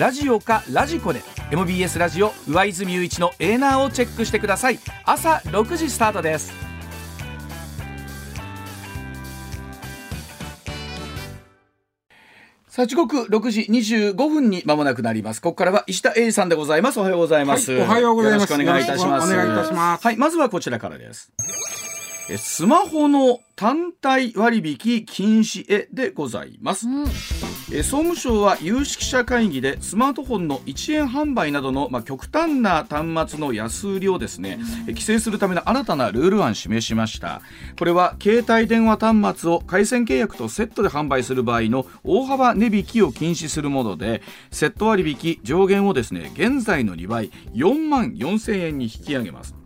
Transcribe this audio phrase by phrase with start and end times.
[0.00, 1.20] ラジオかラジコで
[1.50, 4.78] MBS ラジオ上泉雄一のエーナーをチェックしてください。
[5.04, 6.54] 朝6時スタートです。
[12.66, 15.42] さあ時刻6時25分に間もなくなります。
[15.42, 16.98] ここからは石田英さんでございます。
[16.98, 18.52] おはようございます、はいおはようございます。
[18.52, 19.30] よろしくお願いいたします。
[19.30, 20.02] お願いいたします。
[20.02, 21.30] はいまずはこちらからです。
[22.30, 37.42] えスマホの単体割引禁止へでございます、え総務省は有識者会議でスマートフォンの1円販売などの、まあ、極端な端末の安売りをですね、え規制するための新たなルール案示しました。
[37.78, 49.59] これは携帯電話端末を回線契約とセットで販売する場合の大幅値引きを禁止するものでセット割引上限をですね現在の2倍4万4000円に引き上げます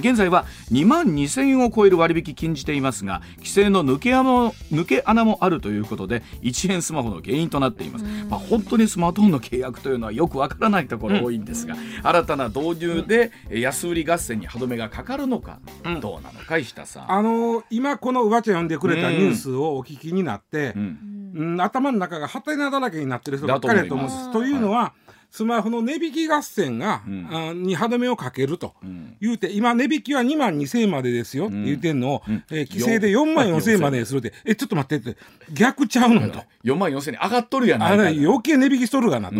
[0.00, 15.60] 現在は2万2000円を超える割引禁じていますが規制の抜け穴も抜け穴もあるということで1円スマホの原因となっています、まあ、本当にスマートフォンの契約というのはよくわからないところ多いんですが、新たな導入でえ安売り合戦に歯止めがかかるのか、
[16.00, 17.12] どうなのか石田さん。
[17.12, 20.98] あのー今このうわちゃん読んでくれたニュースをお聞きになって、うん。
[21.34, 21.60] うん。
[21.60, 24.26] 頭の中がハテナだらけになってる人ばっかりだと思うんです。
[24.26, 24.94] だというのは、
[25.36, 27.28] スマホの値引き合戦が、ん。
[27.30, 29.16] あに歯止めをかけると、ん。
[29.20, 32.42] 言うて今値引きは2万2000円までですよって言うてんのを、ん。
[32.50, 34.32] えー規制で4万4000円までにするって。
[34.46, 35.20] えちょっと待ってって。
[35.52, 36.42] 逆ちゃうのと。
[36.64, 39.36] 4万4000円上がっとるやないあかれ余計値引きしとるがなと、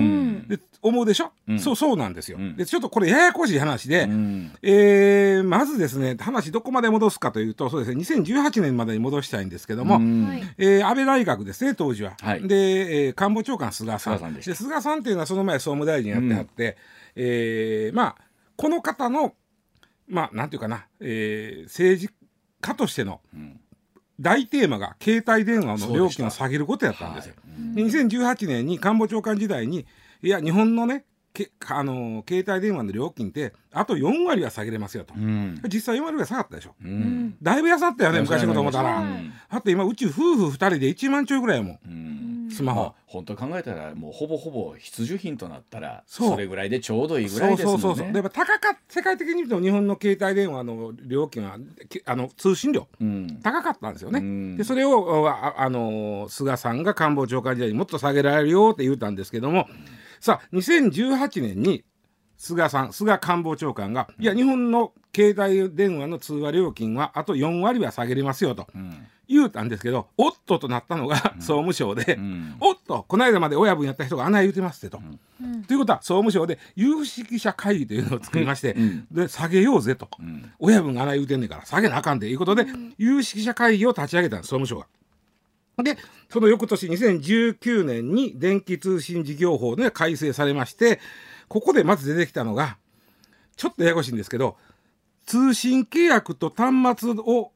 [0.82, 1.58] 思うでしょ、ん。
[1.58, 2.56] そうそうなんですよ、ん。
[2.56, 4.52] でちょっとこれややこしい話で、うん。
[4.62, 10.40] えーまずですね話どこまで戻すかというとそうですね2018年までに戻したいんですけども、うん。
[10.58, 12.46] えー安倍内閣ですね当時は、はい。
[12.46, 14.18] で、えー官房長官菅さん。
[14.18, 16.76] 菅さんで菅さんっていうのはその前総務大臣やってはって、
[17.14, 18.26] えーまあ
[18.56, 19.34] この方の
[20.08, 22.12] まあなんていうかな、えー政治
[22.60, 23.60] 家としてのん。
[24.18, 27.34] 大テーマが携帯電話の料金を下げることやったんですよ。
[27.36, 27.74] はい。
[27.74, 29.86] で2018年に官房長官時代に
[30.22, 31.04] いや日本のね
[31.34, 35.60] けあの携帯電話の料金ってあと4割は下げれますよと、うん。
[35.68, 37.36] 実際4割ぐらい下がったでしょ、うん。
[37.42, 39.32] だいぶ安かったよね昔のこと思ったら、うん。
[39.50, 41.78] あと今うち夫婦2人で1万ちょいぐらいやもん。
[41.84, 42.80] うんスマホ。
[42.80, 47.82] まあ、本当考えたらもうほぼほぼ必需品となったらそれぐらいでちょうどいいぐらそいうですもんね。
[47.82, 51.58] そうそうそう高かっ世界的に見ると日本の携帯電話の料金は
[51.88, 53.40] けあの通信料うん。
[53.42, 54.56] 高かったんですよね、うん。
[54.56, 59.66] でそれをああの菅さんが官房長官時代にもっと下げられるよって言ったんですけども
[60.20, 61.84] さあ2018年に
[62.36, 68.66] 菅さん菅官房長官が、いや日本の携帯電話の通話料金はあと4割は下げれますよと。
[68.74, 72.56] うん言うたんですけどおっととなったのが総務省で、ん。
[72.60, 75.02] おっとこの間まで親分やった人があない言うてますってと。
[75.66, 79.06] ということは総務省で有識者会議というのを作りまして、ん。
[79.10, 80.52] で下げようぜと、ん。
[80.58, 82.66] 親分があない言うてんねんから下げなあかんでいうことで、
[82.98, 84.86] 有識者会議を立ち上げたんです総務省が。
[85.82, 85.98] で
[86.30, 91.00] その翌年2019年に電気通信事業法で改正されまして
[91.48, 92.78] ここでまず出てきたのが
[93.56, 94.56] ちょっとややこしいんですけど
[95.26, 97.52] 通信契約と端末を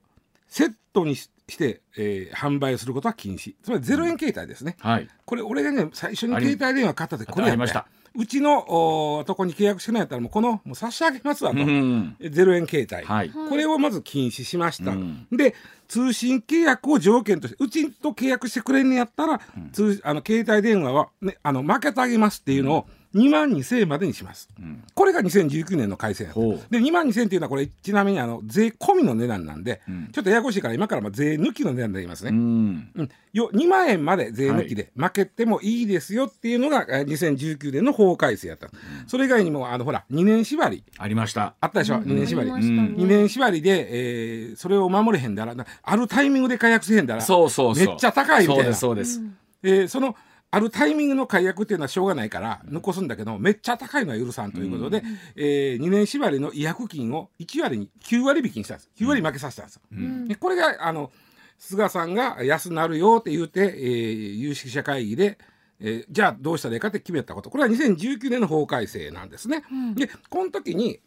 [0.48, 1.16] セットに
[1.50, 3.54] しして、えー販売することは禁止。
[3.62, 5.08] つまり0円携帯ですね、はい。
[5.24, 7.52] これ俺がね最初に携帯電話買った時これやった。
[7.52, 7.86] ありました。
[8.16, 13.30] うちのおとこに契約してないやったらもうこのもう差し上げますわと、うん0円携帯、はい。
[13.30, 15.26] これをまず禁止しました、うん。
[15.30, 15.54] で
[15.86, 19.40] 通信契約を条件としてうちと契約してくれんのやったら、
[19.72, 24.84] 通あの携帯電話は、ね、あの負けてあげますっていうのを2万2000円までにします、ん。
[24.94, 26.30] これが2019年の改正で
[26.78, 30.08] 2万2000円っていうのはこれちなみにあの税込みの値段なんで、ん。
[30.12, 32.90] ちょっとややこしいから今からまあ税抜きの値段で言いますね、うん。
[32.94, 38.68] うん、よ2万円まで税抜きで負けてもいいですよっていうのがえー2019年の法改正やった、
[39.08, 40.84] それ以外にもあのほら2年縛り。
[40.96, 41.54] ありました。
[41.60, 42.58] あったでしょ、2年縛り、ね。
[42.58, 47.86] 2年縛りで、えーそれを守れへんだらなあるタイミングで解約せへんだらそうそうそう。
[47.86, 48.74] めっちゃ高いみたいな。
[48.74, 49.40] そうですそうです。
[49.62, 50.14] えーその
[50.52, 55.02] あるタイミングの解約っていうのはしょうがないから残すんだけどめっちゃ高いのは許さんということで、
[55.36, 58.90] え2年縛りの違約金を1割に9割引きにしたんです。
[58.98, 59.76] 9割負けさせたんです。
[59.76, 59.82] よ。
[60.28, 61.12] でこれがあの
[61.58, 65.38] 菅さんが安なるよって言うて、えー有識者会議で、
[65.78, 67.50] えーじゃあどうしたらいいかって決めたこと。
[67.50, 69.62] これは2019年の法改正なんですね。
[69.94, 71.00] でこの時に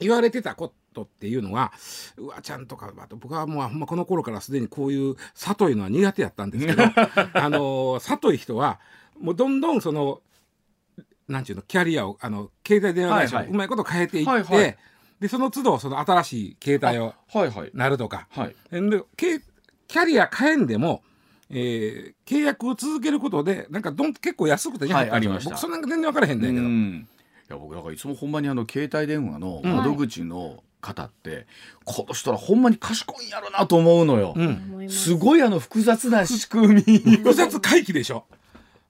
[0.00, 1.72] 言われてたことっていうのは
[2.16, 6.82] うわちゃんとか僕はもうほんまこの頃からすでにこういう里いのは苦手やったんですけど
[7.34, 8.80] あの里い人は
[9.20, 10.20] もうどんどんその
[11.28, 13.54] なんちゅうのキャリアをあの携帯電話会社をはいはい。
[13.54, 14.76] うまいこと変えていって、はいはい。
[15.20, 17.70] でその都度その新しい携帯をはいはい。
[17.74, 18.28] なるとか。
[18.30, 18.56] はい。
[18.70, 19.40] でけ
[19.88, 21.02] キャリア変えんでも、
[21.50, 25.50] えー契約を続けることでなんかどん結構安くてはいありました。
[25.50, 27.08] 僕そんなん全然分からへんねんけど、うん。
[27.48, 31.46] いや僕だからいつもほんまにあの携帯電話の窓口の方って、
[31.84, 34.88] この人らほんまに賢いんやろなと思うのよ、うん。
[34.88, 36.98] すごいあの複雑な仕組み。
[36.98, 38.26] 複雑回帰でしょ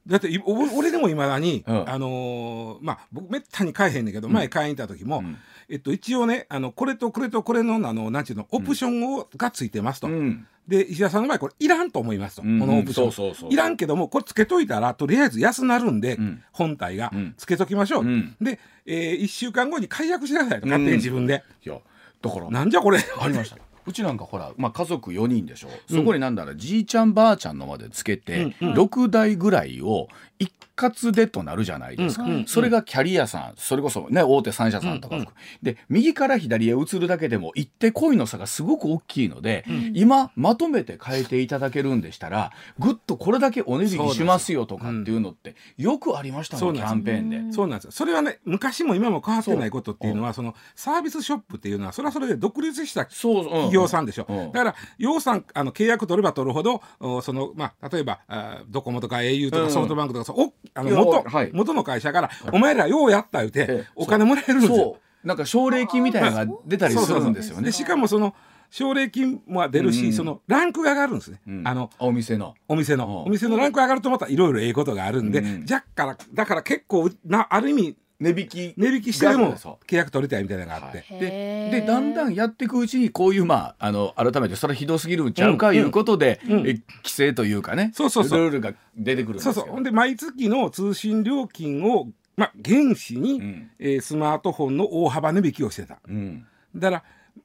[0.06, 1.90] だって俺でもいまだに、うん。
[1.90, 5.36] あのーまあ僕めったに買えへんねんけど、前買いに行った時も、うん。
[5.68, 10.46] えっと、一応ねあのこれとこれとこれのあのなんちゅうのオプションを、がついてますと、うん。
[10.68, 12.60] で石田さんの場合これいらんと思いますと、うん。
[12.60, 16.42] このオプション、そうそうそういらんけどもこれつけといたらとりあえず安なるんで、うん。
[16.52, 17.34] 本体が、うん。
[17.36, 18.36] つけときましょう、うん。
[18.40, 21.78] で、え1週間後に解約してくださいと勝手に自分で、いや
[22.22, 22.98] だからなんじゃこれ。
[23.20, 25.68] ありましたうちなんかほら、まあ、家族4人でしょ。
[25.88, 35.16] そこになんだらじいちゃんばあちゃんのまでつけて、6台ぐらいを一括でとなるじゃないですか、それがキャリアさんそれこそね大手3社さんとか、
[35.62, 39.64] で右から左へ移るだけでも一手恋の差がすごく大きいので、
[39.94, 47.52] 今まとめて変えていただけるんでしたらぐっとこれだけお値引きしますよとかっていうのってよくありましたもんキャンペーンで。
[47.52, 47.90] そうなんですよ。
[47.92, 54.52] それはね昔も今も変わってないことっていうのはそのサービスショップっていうのはそれはそれで独立した企業さんでしょ、うん。
[54.52, 59.66] だから洋さんあの契約取れば取るほどおその、まあ、例えばあドコモとか au とうん。
[59.66, 61.50] かソフトバンクとか、そうおあの元,、はい。
[61.52, 63.84] 元の会社から、お前らようやった言うて、ええ。
[63.94, 64.98] お金もらえるんですよ。
[65.24, 67.64] なんか奨励金みたいなのが出たりするんですよね。
[67.64, 67.72] で。
[67.72, 68.34] しかもその
[68.70, 70.12] 奨励金も出るし、うん。
[70.12, 71.66] そのランクが上がるんですね、うん。
[71.66, 72.54] あのお店の。
[72.68, 73.16] お店の、うん。
[73.24, 75.66] お店のランク上がるとまたいろいろええことがあるんで、うん。
[75.66, 81.20] じゃっからだから結構なある意味値引き値引きしてでもそ契約取りたいみたいなのがあって、はい。
[81.20, 86.58] ででだんだんやっていくうちにこういうまああの改めてそれはひどすぎるんちゃうかうんいうことで、うん。
[86.60, 88.40] え規制というかねそうそうそう。
[88.40, 89.72] ルールが出てくるんですよそうそう。
[89.74, 93.70] ほんで毎月の通信料金を、まあ、原資に、うん。
[93.78, 95.98] えースマートフォンの大幅値引きをしてた。
[96.08, 96.46] うん。
[96.74, 97.02] だから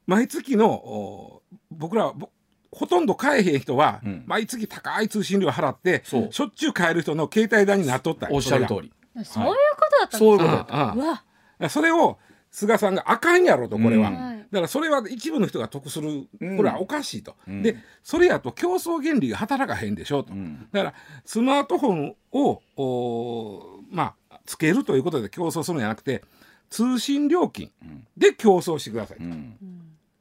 [0.07, 2.29] 毎月のお僕らはぼ
[2.71, 4.23] ほとんど買えへん人は、うん。
[4.25, 8.93] 毎月高い通信料払ってしょっちゅう買える人の携帯代になっとったおっしゃる通りり
[9.23, 9.55] そういうこ
[9.91, 11.23] とだったんそういうですことだったああうわ。
[11.59, 12.17] あそれを
[12.49, 14.15] 菅さんがあかんやろとこれは、うん。
[14.15, 14.37] はい。
[14.39, 17.61] だからそれは一部の人が得するうんこれはおかしいと、うん。
[17.61, 20.67] でそれやと競争原理が働かへんでしょと、うん。
[20.71, 20.93] だから
[21.25, 26.23] スマートフォンをおまあつけるということで競争するんじゃなくて
[26.69, 28.05] 通信料金ん。
[28.17, 29.57] で競争してくださいうん。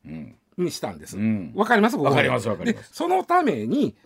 [0.04, 0.36] うん。
[0.58, 1.16] にしたんです。
[1.16, 1.54] わ、うん。
[1.64, 1.96] かります？
[1.96, 2.88] わかりますわかります。
[2.90, 3.96] でそのために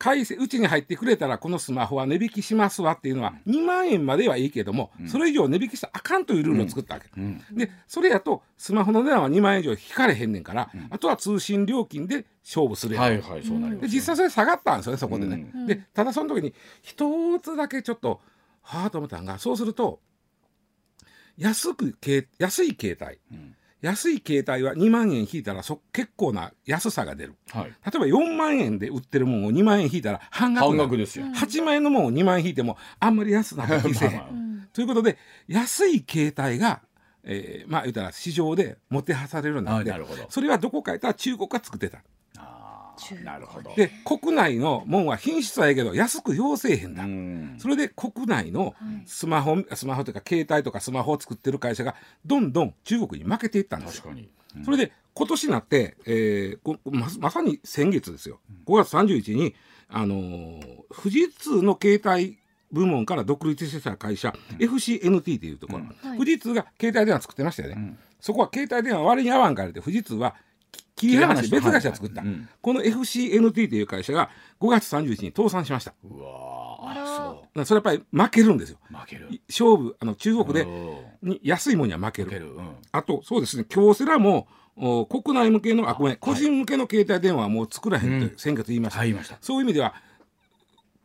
[0.00, 7.08] 回線うちに入ってくれたらこのスマホは値引きしますわっていうのは2万円まではいいけども、それ以上値引きしたらあかんというルールを作ったわけ。
[7.14, 7.44] うん。
[7.52, 13.04] でそれやとスマホの値段は2万円以上引かれへんねんから、あとは通信料金で勝負するやん。
[13.04, 15.50] はいはいそうなりますで実際それ下がったんですよねそこでね。
[15.54, 15.66] うん。
[15.66, 18.22] でただその時に一つだけちょっと
[18.62, 20.00] はあと思ったのがそうすると
[21.36, 23.18] 安くけ安い携帯。
[23.36, 27.34] うん安い携帯は2万円引いたらそ結構な安さが出る。
[27.50, 27.64] はい。
[27.64, 31.26] 例えば4万円で売ってるもんを2万円引いたら半額半額ですよ。
[31.26, 34.68] 8万円のもんを2万円引いてもあんまり安な気せえへん。
[34.72, 35.18] ということで
[35.48, 36.82] 安い携帯が、
[37.24, 40.24] えーまあ言うたら市場でもてはされるようになってあなるほど。
[40.28, 42.02] それはどこかやったら中国が作ってた。
[42.38, 42.69] あ
[43.24, 47.56] なるほどで国内のもんは品質はいいけど安く要せえへんだ、うん。
[47.58, 48.74] それで国内のはい。
[49.06, 51.94] スマホスマホというか携帯とかスマホを作ってる会社が
[52.24, 54.02] どんどん中国に負けていったんですよ。
[54.02, 54.28] 確かに。
[54.56, 54.64] うん。
[54.64, 58.40] それで今年になって、えーこままさに先月ですよ。
[58.66, 59.54] 5月31日に、
[59.88, 60.60] あのー
[60.90, 62.38] 富士通の携帯
[62.72, 66.18] 部門から独立した会社、FCNT というところ、はい。
[66.18, 67.98] 富士通が携帯電話作ってましたよね、うん。
[68.20, 70.49] そこは携帯電話割に合わんからで富士通はき
[71.00, 72.48] 切り離し別会社作った、はいうん。
[72.60, 74.30] この FCNT という会社が
[74.60, 75.94] 5月31日に倒産しました。
[76.04, 77.02] うわあら。
[77.02, 78.78] ーそだからそれやっぱり負けるんですよ。
[78.90, 79.28] う負ける。
[79.48, 80.66] 勝負あの中国でう
[81.26, 82.28] んに安いものには負ける。
[82.28, 82.52] 負ける。
[82.52, 82.76] うん。
[82.92, 88.26] あとそうですね京セラもお国内向けのあごめん個人向けの携帯電話はもう作らへんうん。
[88.26, 89.38] って先月言いました、はい言いました。
[89.40, 89.94] そういう意味では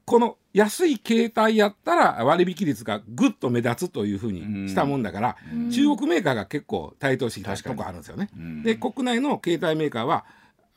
[0.05, 5.71] この安い携帯やったら割引率がぐっと目立つというふうにしたもんだから、うん。
[5.71, 8.29] 中国メーカーが結構台頭してきたとこあるんですよね。
[8.37, 8.63] うん。
[8.63, 10.25] で国内の携帯メーカーは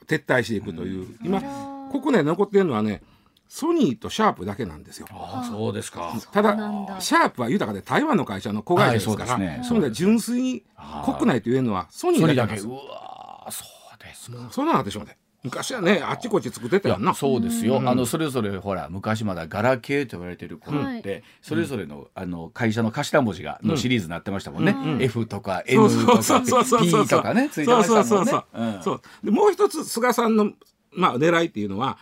[0.07, 3.03] 撤退していくという、今あら国内で残ってるのはね
[3.49, 5.07] ソニーとシャープだけなんですよ。
[5.11, 6.15] ああそうですか。
[6.33, 6.57] ただ
[7.01, 9.95] シャープは豊かで台湾の会社の子会社ですから、はいそうですね。
[9.95, 10.65] 純粋に
[11.05, 12.67] 国内というのはソニソーだけなんです。
[12.67, 12.89] ニーだけ。
[12.89, 14.49] うわーそうですか。
[14.51, 17.15] そんなのあってしまって昔はねあっちこっち作ってたな。
[17.15, 17.89] そうですよ、うん。
[17.89, 21.23] あのそれぞれほら昔まだガラケーと言われてる頃って、はい。
[21.43, 25.03] それぞれのあの会社の頭文字がのシリーズになってましたもんね、うん。
[25.03, 26.43] F とか N とか
[26.81, 28.09] P とかねついてましたもんね。
[28.09, 28.65] そうそうそうう。
[28.65, 28.83] ん。
[28.83, 29.01] そう。
[29.23, 30.51] でもう一つ菅さんの、
[30.93, 31.99] まあ、狙いっていうのは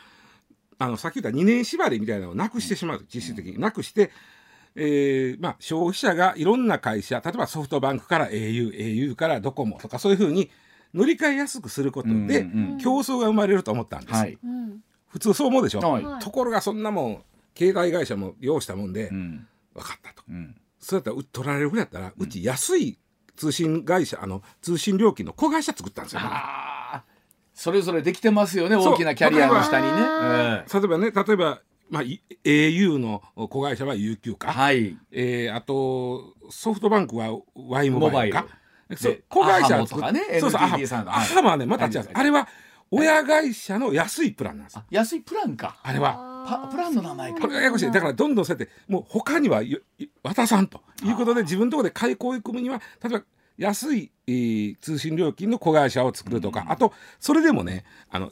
[0.79, 3.61] あのさっき言った2年縛りみたいなのをなくしてしまう実質的に。
[3.61, 4.11] なくして
[4.79, 10.51] えーまあ、消費者がいろんな会社例えばソフトバンクから au au からドコモとかそういうふうに
[10.97, 12.47] 乗り換えやすくすることで、
[12.81, 14.39] 競争が生まれると思ったんです、はい。
[14.43, 16.05] うん普通そう思うでしょ、はい。
[16.05, 16.23] はい。
[16.23, 17.23] ところがそんなもん
[17.57, 19.47] 携帯会社も用意したもんで、うん。
[19.73, 20.23] 分かったと。
[20.29, 20.55] うん。
[20.79, 22.99] そうやったらう取られるぐらいやったら、うち安い
[23.37, 27.05] 通信会社あの通信料金の子会社作ったんですよ、ああ、
[27.55, 28.77] それぞれできてますよね。
[28.77, 30.65] 大きなキャリアの下にね。
[30.73, 34.99] 例えばね例えば、まあ、い au の子会社は UQ えか、はい。
[35.13, 38.43] えーあとソフトバンクは Y モバイルか。
[38.43, 41.99] モバイルそうで子会社とかねそうそう NTT さんアハマはねまた違う。
[41.99, 42.49] はいあれは
[42.91, 44.77] 親会社の安いプランなんです。
[44.79, 45.77] あ安いプランか。
[45.83, 46.45] あれは。
[46.49, 47.41] パプランの名前か。
[47.41, 47.91] これがややこしい。
[47.91, 49.61] だからどんどんそうやってもう他には
[50.23, 53.25] 渡さんということで自分のところで買い込み込むには例えば
[53.59, 58.31] 安い、えー通信料金の子会社を作るとか、あとそれでもねあの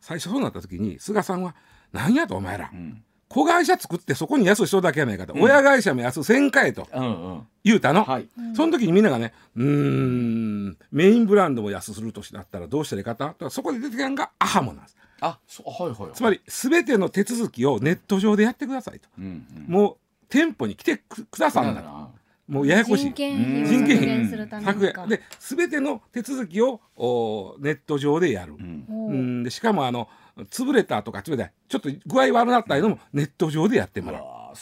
[0.00, 1.54] 最初そうなった時に菅さんは
[1.92, 7.46] 「何やとお前ら、うん子会社作ってそこに安い人だけやないかと、親会社も安せんかえとうんうん。
[7.62, 8.28] 言うたの、はい。
[8.56, 13.48] その時にみんながねうーんメインブランドも安するとしだったらどうしたらいいかと。
[13.48, 14.96] そこで出てきたのがアハモなんです。
[15.20, 16.10] あ、そうはいはい。
[16.12, 19.08] つまり全ての手続きをネット上でやってくださいと。
[19.16, 19.72] うんうん。
[19.72, 19.96] もう
[20.28, 22.08] 店舗に来てくくださんなら。
[22.48, 23.04] もうややこしい。
[23.04, 23.98] 人件費を人件費。
[23.98, 25.06] 削減するため削にか。
[25.06, 28.86] 減で全ての手続きをおネット上でやる、うん。
[28.88, 29.42] うん。
[29.44, 30.08] でしかもあの
[30.44, 34.56] 潰れたとか潰れたちょっと具合悪なったいうのもネット上でやってもうらう。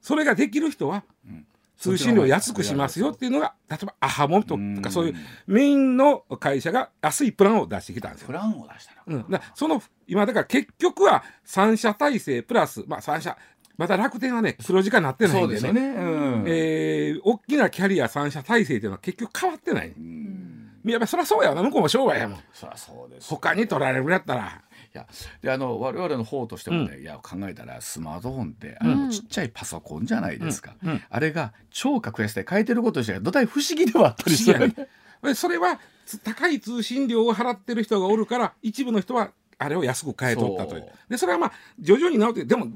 [0.00, 1.46] それができる人はうん
[1.78, 5.14] 通信料安くしますよっていうのが例えばアハモとうんかそういう
[5.46, 8.32] メインの会社が安いプランを出してきたんですよプ。
[8.32, 9.18] ランを出したの。
[9.18, 13.38] うん、だその今だから結局は三社体制プラスまあ三社
[13.76, 15.72] また楽天はね黒字化になってないんですね。
[15.72, 16.00] でよね。
[16.00, 16.04] う
[16.42, 16.44] ん。
[16.48, 19.88] えー大きなキャリア三社体制っていうのは結局変わってない。
[19.96, 22.38] うんやっぱりそりゃそうやわな向こうも商売やもん。
[22.52, 23.28] そりゃそうです。
[23.28, 24.62] 他に取られるやったら。
[25.02, 30.90] いやであの我々の方としてもね、いや考えたらスマートフォンってあの、うんちっちゃいパソコンじゃないですか、うん。
[30.90, 31.02] うん。
[31.08, 34.60] あれが超格安で変えてること自体が土台不思議ではあったりする。
[34.60, 34.74] よね。
[35.22, 40.86] で それはつ高い通信料を払ってる人がおるから一部の人はあれを安く買えとったという。
[41.08, 42.66] でそれはまあ徐々に直ってでも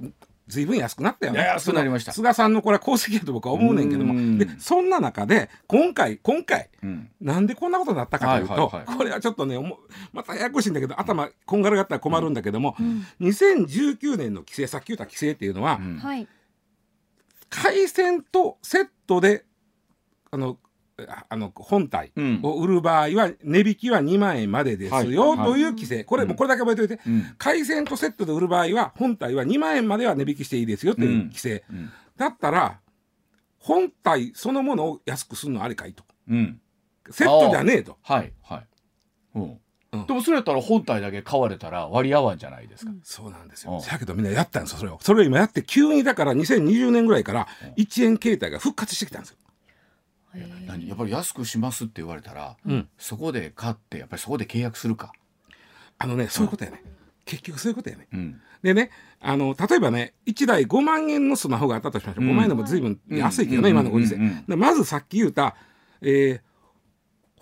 [0.49, 1.41] 随分安くなったよね。
[1.41, 4.15] 安くなりました菅さんのこれは功績やと僕は思うねんけども。
[4.15, 4.39] うん。
[4.39, 7.11] でそんな中で今回今回うん。
[7.21, 9.79] なんでこんなことになったかというと、はいはいはいこれはちょっとねおも
[10.13, 13.07] またややこしいんだけど頭こんがらがったら困るんだけども、うん。
[13.21, 15.99] 2019年の規制さっき言った規制っていうのは、うん。
[15.99, 16.29] はい。
[17.49, 19.45] 回線とセットで
[20.31, 20.59] あの
[21.09, 22.41] ああの本体うん。
[22.43, 25.39] を売る場合は値引きは2万円までですよ、はい。
[25.47, 26.05] という規制。
[26.05, 26.29] これうん。
[26.29, 27.35] もうこれだけ覚えておいて、うん。
[27.39, 31.91] 回線とセットで売る場合は本体は2万円までは値引きしていいですよという規制、うん。
[32.17, 32.81] だったら
[33.59, 36.05] 本体そのものを安くするのありかいと。
[36.29, 36.61] うん。
[37.11, 37.99] セットじゃねえと。
[38.03, 38.67] はいはい、
[39.35, 39.59] うん。
[39.93, 40.07] うん。
[40.07, 43.75] でもそれやったら本体だけ買われたら割り合わんじゃないですか、そうなんですうん。
[43.75, 44.99] よだけどみんなやったんですよそれを。
[45.01, 47.47] それを今やって急にだから2020年ぐらいから
[47.77, 49.37] 1円携帯が復活してきたんですよ、
[50.67, 52.89] 何やっぱり安くしますって言われたら、うん。
[52.99, 55.12] そこで買ってやっぱりそこで契約するか、
[55.99, 56.83] あのねそういうことやね。
[57.25, 58.09] 結局そういうことやね。
[58.12, 58.41] うん。
[58.62, 62.31] でねあの例えばね1台5万円のスマホがあったとしましょう、うん。
[62.31, 63.75] 5万円でも随分安いけどね、うん。
[63.75, 64.23] 今のご時世、うん。
[64.23, 64.29] うん。
[64.31, 64.47] うん。
[64.47, 65.57] でまずさっき言うた、
[66.01, 66.41] えー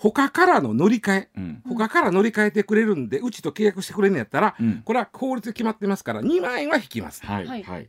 [0.02, 1.28] 他からの乗り換え。
[1.37, 1.62] うん。
[1.68, 4.80] 他から乗り換えてくれるんでうちと契約してくれるんやったら、うん。
[4.82, 7.23] これは法律で決まってますから2万円は引きます。
[7.26, 7.47] はい。
[7.47, 7.88] ははい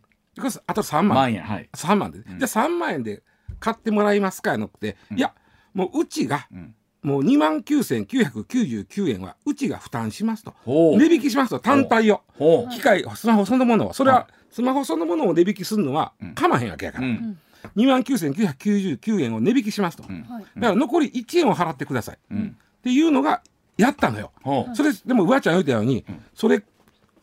[0.67, 1.15] あと3万。
[1.15, 2.23] 万円はい、3万で、ん。
[2.23, 3.23] じゃあ3万円で
[3.61, 5.17] 買ってもらいますかやなくて、うん。
[5.17, 5.33] いや
[5.73, 10.53] もううちがうん、もう2万9999円はうちが負担しますと。
[10.65, 12.21] 値引きしますと単体を。
[12.37, 16.35] ほ機械スマホそのものをそれははスマホそのものを値引きするのはうん。
[16.35, 17.39] かまへんわけやう、から、うん。
[17.77, 20.23] 2万9999円を値引きしますと、うん。
[20.23, 20.43] はい。
[20.55, 22.15] だから残り1円を払ってください。
[22.15, 23.41] っうん、ていうのが
[23.77, 24.31] やったのよ。
[24.73, 26.21] それでもうわちゃん言うたように、うん。
[26.33, 26.63] それ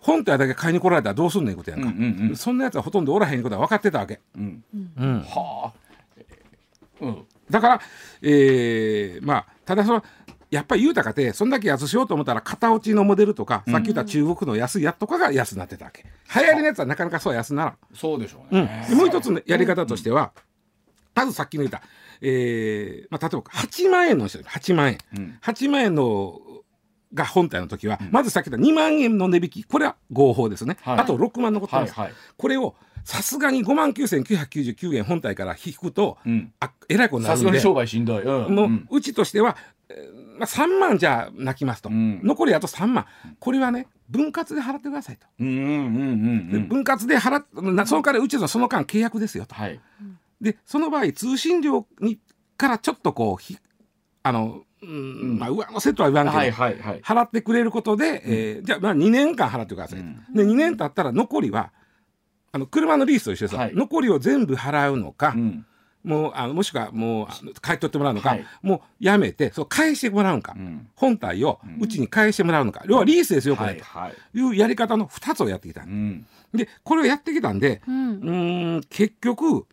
[0.00, 2.36] 本体だけ買いに来られたらどうすんねんことやんか、うんうんうん。
[2.36, 4.64] そんなやつはほとんどおらへんことは分かってたわけ、うん、
[4.96, 5.87] うん、はあ、
[7.00, 7.80] うん、だから、
[8.22, 10.02] えーまあただその
[10.50, 13.72] やっぱり言うたかてそんだけ安しようと思ったら型落ちのモデルとか、うん。
[13.72, 17.76] さっき言った中国の安いやつとかが安になってたわけ流行りのやつはなかなかそう安ならん。
[17.94, 18.64] そうでしょううん。
[18.64, 20.32] ね、、でもう一つのやり方としては、
[21.14, 21.82] まずさっきの言った、
[22.22, 24.98] えーまあ、例えば8万円の人8万円。
[25.16, 25.38] うん。
[25.42, 26.40] 8万円の
[27.12, 29.64] が本体の時は、まずさっき言った2万円の値引き。
[29.64, 30.98] これは合法ですね、はい。
[31.00, 32.74] あと6万残ってます、はいはい、これを
[33.08, 37.46] さすがに5万9999円本体から引くと、うん、あえらいことになるんで。
[37.46, 39.56] さすがに商売しんどい、うん、もう、ちとしては、
[39.88, 42.20] えーまあ、3万じゃあ泣きますと、うん。
[42.22, 43.06] 残りあと3万。
[43.38, 46.68] これはね分割で払ってくださいと、うんうんうんうん。
[46.68, 49.54] 分割で払っなその代わりうちのその間契約ですよと。
[49.54, 49.80] はい。
[50.42, 52.18] でその場合通信料に
[52.58, 53.56] からちょっとこうひ
[54.22, 57.00] あの、うんまあ、上のセットは言わんけど、はいはいはい。
[57.00, 60.34] 払ってくれることで、えーじゃあまあ2年間払ってくださいと、うん。
[60.34, 61.72] で2年経ったら残りは
[62.52, 63.74] あの車のリースと一緒ですよ、はい。
[63.74, 65.66] 残りを全部払うのか、うん。
[66.04, 68.46] もうあのもしくはもうあの買い取ってもらうのか、はい。
[68.62, 70.88] もうやめてそう返してもらうのか、うん。
[70.94, 74.12] 本体をうちに返してもらうのか、要はリースですよこれ、はいはい。
[74.32, 76.26] というやり方の2つをやってきた、うん。
[76.54, 78.10] でこれをやってきたんでうん。
[78.10, 79.66] うーん結局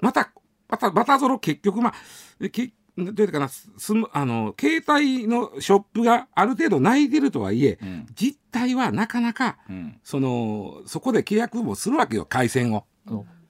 [0.00, 0.30] また
[0.68, 1.94] またまたぞろ結局まあ
[2.40, 8.06] えけどうかなすすむあの携帯のショップがある程度泣いてるとはいえ、うん。
[8.14, 10.00] 実態はなかなかうん。
[10.04, 12.84] そのそこで契約もするわけよ回線を。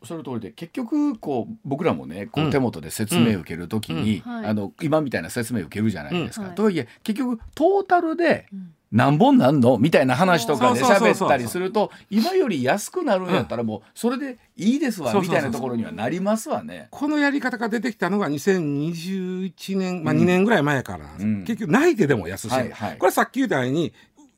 [0.02, 2.50] その通りで結局こう僕らもねこううん。
[2.50, 4.32] 手元で説明を受けるときに、うん。
[4.32, 4.46] はい。
[4.46, 6.42] あの今みたいな説明を受けるじゃないですか。
[6.42, 6.48] うん。
[6.48, 6.56] はい。
[6.56, 9.78] とはいえ結局トータルでうん何本なんの？
[9.78, 16.88] みたいな話とかで喋ったりすると今より安くなるんやったらもうそれでいいですわみたいなところにはなりますわね。
[16.90, 20.20] このやり方が出てきたのが2021年、まあ、うん。
[20.22, 21.44] 2年ぐらい前からうん。
[21.44, 22.98] 結局泣いてでも安しはいはい。
[22.98, 23.92] これさっき言ったように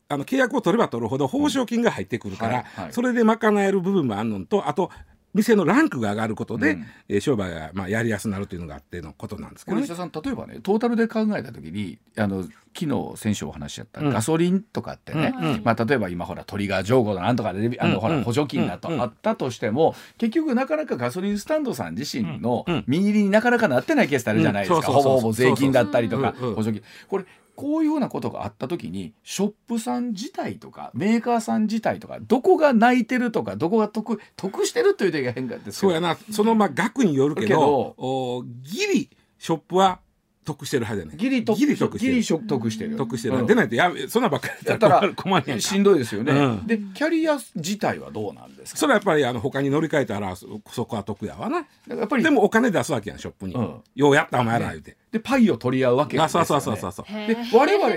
[0.09, 4.91] あの契約を取れば取るほど報奨金が入ってくるから、それで賄える部分もあるのとあと
[5.35, 6.87] 店のランクが上がることで、うん。
[7.09, 9.87] えー商売がまあやりやすくなるというのがあってのことなんですけどね。
[9.87, 12.43] これさん例えばねトータルで考えた時にあの
[12.75, 14.11] 昨日先週お話しやったうん。
[14.11, 15.63] ガソリンとかってね、うんうん。
[15.65, 26.83] まあ、例えば今ほらトリガー条項だなんとかであの、ほら補助金だとうんあったとしても、結局なかなかガソリンスタンドさん自身の身入りになかなかなってないケースってあるじゃないですか、ほぼほぼ税金だったりとか補助金。
[27.09, 36.17] これこういうふうなことがあった時にショップさん自体とかメーカーさん自体とかどこが泣いてるとかどこが得得してるというと変化ですそうやな。
[36.31, 40.01] そのまあ額によるけどけどおギリショップは
[40.45, 42.15] 得してるはずやねギリ得ギリ得してる。
[42.15, 42.97] ギリ得してる。
[42.97, 43.47] 得してる、うん。
[43.47, 46.67] でないとやそんなばっかりややったら困るやんかしんどいですよね、うん。
[46.67, 48.79] でキャリア自体はどうなんですか？
[48.81, 51.67] それはやっぱりあの他に乗り換えたらそそこは得やわな。
[51.89, 53.81] やっぱりでもお金出すわけやんショップに、うん。
[53.95, 57.27] ようやったお前ら言うて、でパイを取り合うわけですよ、あそうね、そうそうそうそう。
[57.29, 57.95] で我々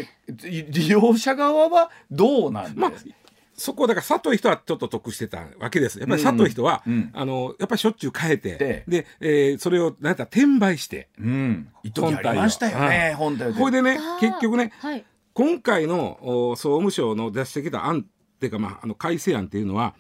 [0.70, 2.92] 利用者側はどうなんですか、まあ
[3.58, 6.00] そこだから佐藤人はちょっと得してたわけです。
[6.00, 6.94] やっぱり佐藤人は、うん。
[6.94, 11.10] うんあのやっぱりしょっちゅう変えてでで、えーそれをなんやったら転売して。
[11.20, 11.70] うん。
[11.84, 15.06] 一時ありましたよね本体これでね結局ねはい。
[15.34, 19.96] 今回のお総務省の出してきた案っていうか、まあ、あの改正案っていうのは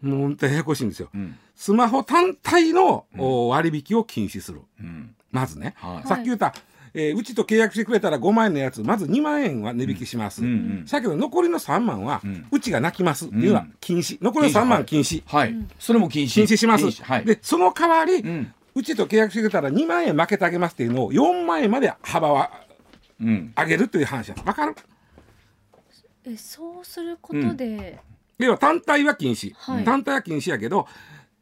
[0.00, 1.08] もう本当にややこしいんですよ。
[1.14, 1.36] うん。
[1.54, 4.60] スマホ単体の、お割引を禁止する。
[4.78, 5.14] うん。
[5.30, 6.08] まずね、はい。
[6.08, 6.54] さっき言った、
[6.98, 10.84] えーうちと契約してくれたら5万円のやつまず2万円は値引きします、うんうん。
[10.86, 13.26] だけど残りの3万は、ううんちが泣きます。
[13.26, 14.16] っていうのは禁止。
[14.22, 16.28] 残りの3万禁止、はい、それも禁止。
[16.30, 17.24] 禁止します、はい。
[17.26, 22.50] でその代わり、ううんちと契約してくれたら2万円負けてあげますっていうのを4万円まで幅は
[23.20, 23.52] うん。
[23.56, 24.74] 上げるという話わかる？
[26.24, 27.98] えそうすることで、
[28.38, 29.84] 要は単体は禁止、はい。
[29.84, 30.86] 単体は禁止やけど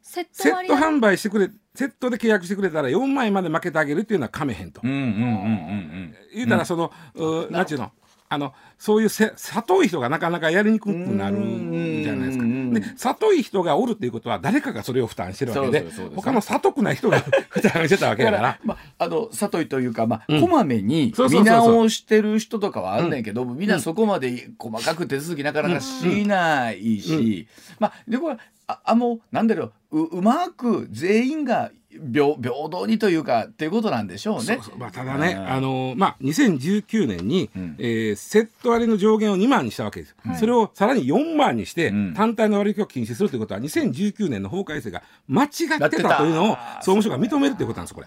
[0.03, 0.27] セッ
[0.67, 7.91] ト販売してくれセットで契約してくれたら4万円まで負けてあげるっていうのはかめへんと、言うたらその、うなんちゅうの？
[8.35, 12.45] あのそういうせ里い人がなかなかやりにくくなるじゃないですか。
[12.45, 17.21] うんで里い人がおるっていうことは誰かがそれを負担してるわけでです他の里くない人が
[17.51, 18.43] 負担してたわけだから。
[18.43, 18.59] ら。
[18.65, 20.41] まあ、あの里井というか、まあうん。
[20.41, 27.47] こまめに見直してる人とかはあんねんけど、みんなそこまで細かく手続きなかなかしないし、
[27.79, 31.71] まあでこれああもうなんだろうううまく全員が
[32.13, 34.45] 平平等にというかっていうことなんでしょうね。
[34.45, 34.79] そうそう。
[34.79, 35.49] まあ、ただね、うん。
[35.51, 37.77] あのまあ、2019年に、うん。
[37.79, 40.37] えーセット割の上限を2万にしたわけです、はい。
[40.37, 42.15] それをさらに4万にして、うん。
[42.15, 48.07] 単体の割引を禁止するということは2019年の法改正が間違ってたたというのを総務省が認めるということなんですこれ。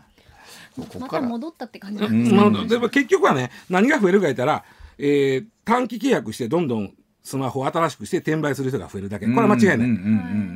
[0.78, 1.24] ここから。
[1.24, 4.64] た戻ったって感じなうんんですね、まあでも結局はね何が増えるか言ったら、
[4.98, 9.26] えー短期契約してどんどんスマホを新しくして転売する人が増えるだけ。
[9.26, 9.76] これは間違いない。
[9.76, 9.94] うんうんうん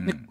[0.07, 0.27] うん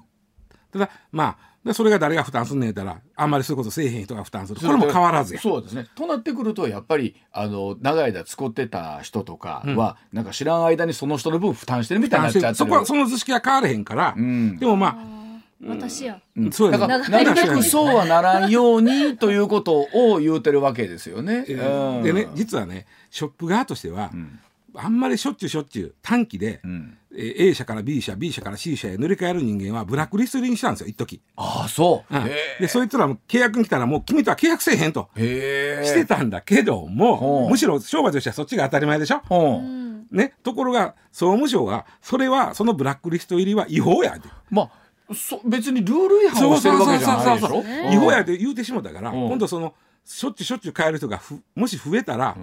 [0.72, 4.60] ただまあでそれが誰が負担すんねんたらあんまりそういうことせえへん人が負担する。
[4.60, 5.40] これも変わらずや。
[5.40, 5.86] そうですね。
[5.94, 12.54] となってくるとやっぱりあの長い間使ってた人とかは、なんか知らん間にその人の分負担してるみたいになっちゃってる。
[12.54, 14.56] そこはその図式は変われへんから、うん。
[14.56, 15.20] でもまあ
[15.66, 21.44] 私や、うんそうだからなるべくそうはならんようにということを言うてるわけですよね。
[21.44, 24.40] でね実はねショップ側としては、ん。
[24.76, 32.14] あんまりしょっちゅうしょっちゅう短期で、うんえー A 社から B 社 B 社から C 社へ塗り替える人間はブラックリスト入りにしたんですよ一時、ああそう。
[32.14, 35.80] うんへでそいつらも契約に来たらもう君とは契約せえへんとえ。
[35.80, 35.86] へえ。
[35.86, 39.22] してたんだけども、むしろ商売としてはそっちが当たり前でしょ。
[39.28, 39.34] う。
[39.34, 44.62] うんんね、ところが総務省がそれはそのブラックリスト入りは違法やでま
[45.08, 47.46] あそ別にルール違反をしてるわけじゃないでしょ。
[47.46, 52.36] そうそうそうそう違法やで言うてしもたから、うん今度そのしょっちゅうしょっちゅう変える人がふもし増えたら、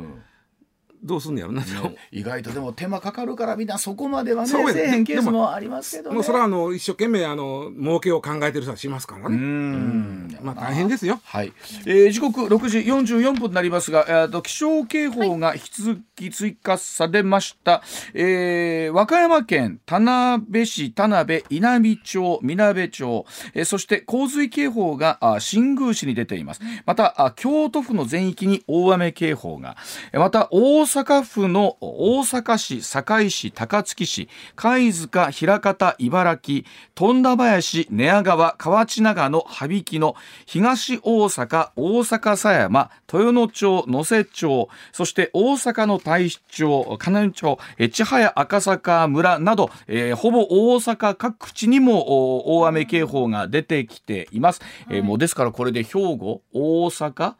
[1.03, 1.61] どうすんのやろな。
[1.63, 1.67] と、
[2.11, 6.15] 意外とでも手間かかるからみんなそこまではねせえへんケースもありますけどね。
[6.15, 10.37] もうそれはあの一生懸命あの儲けを考えてる人はしますからうね、ん。
[10.41, 11.19] まあ大変ですよ。
[11.23, 11.53] はい、
[11.85, 17.81] えー時刻6時44分になりますが、えー、と気象警報が引き続き追加されました、
[18.13, 26.61] えー和歌山県田辺市田辺稲美町みなべ町、えーそして洪水警報があ新宮市に出ています。
[26.85, 29.77] またあ京都府の全域に大雨警報が。
[30.13, 36.63] えーまた大阪府の大阪市堺市高槻市貝塚枚方茨城
[36.95, 47.59] 富田林寝屋川河内長野羽曳野東大阪大阪狭山豊野町能勢町そして大阪の太子町金井町
[47.91, 57.35] 千早赤坂村など、えーほぼ大阪各地にも大雨警報が出てきています、えーもうですからこれで兵庫大阪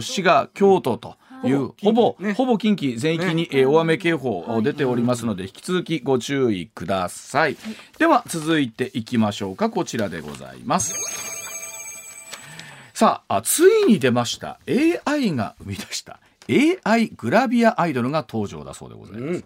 [0.00, 2.32] 滋賀京都というほぼね。
[2.34, 7.56] ほぼ近畿全域に、えー大雨警報出ておりますので、引き続きご注意ください、
[7.98, 9.70] では続いていきましょうか。
[9.70, 10.94] こちらでございます。
[12.94, 14.58] さああついに出ました。
[14.68, 16.20] AI が生み出した。
[16.84, 19.44] AI グラビアアイドルが登場だそうでございます、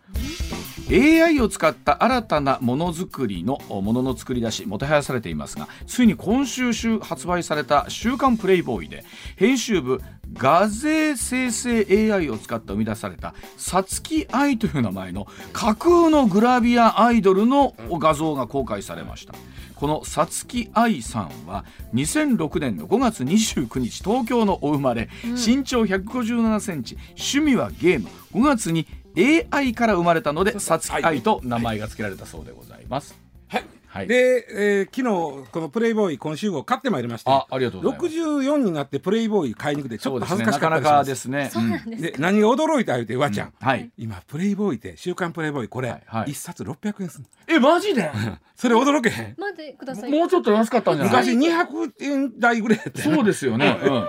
[0.91, 9.05] AI を使った新たなものづくりのものの作り出しもてはやされていますがついに今週週発売された「週刊プレイボーイ」で
[9.37, 10.03] 編集部
[10.35, 19.35] 画像生成 AI を使って生み出されたさつき愛という名前の架空のグラビアアイドルの画像が公開されました。
[19.75, 28.09] このさつき愛さんは2006年の5月29日東京のお生まれ、身長157センチ趣味はゲーム。
[28.33, 33.15] 5月に AI から生まれたのでさつき愛と名前が付けられたそうでございます。
[33.49, 34.07] はい、はい。
[34.09, 38.17] で、えー昨日このプレイボーイ今週号買ってまいりましてあありがとうございます。
[38.17, 41.51] 64になってプレイボーイ買いに行くてちょっと恥ずかしなかなかったですね。
[41.53, 43.91] そうなんですで何が驚いた言うてわちゃん、はい。
[43.97, 46.31] 今プレイボーイって週刊プレイボーイこれ、はいはい。
[46.33, 48.11] 一冊600円すんえマジで？
[48.57, 49.35] それ驚けへん。
[49.39, 50.11] 待ってください。
[50.11, 51.35] もうちょっと安かったんじゃない？
[51.35, 53.79] 昔200円台ぐらいやったよそうですよね。
[53.85, 54.05] うん。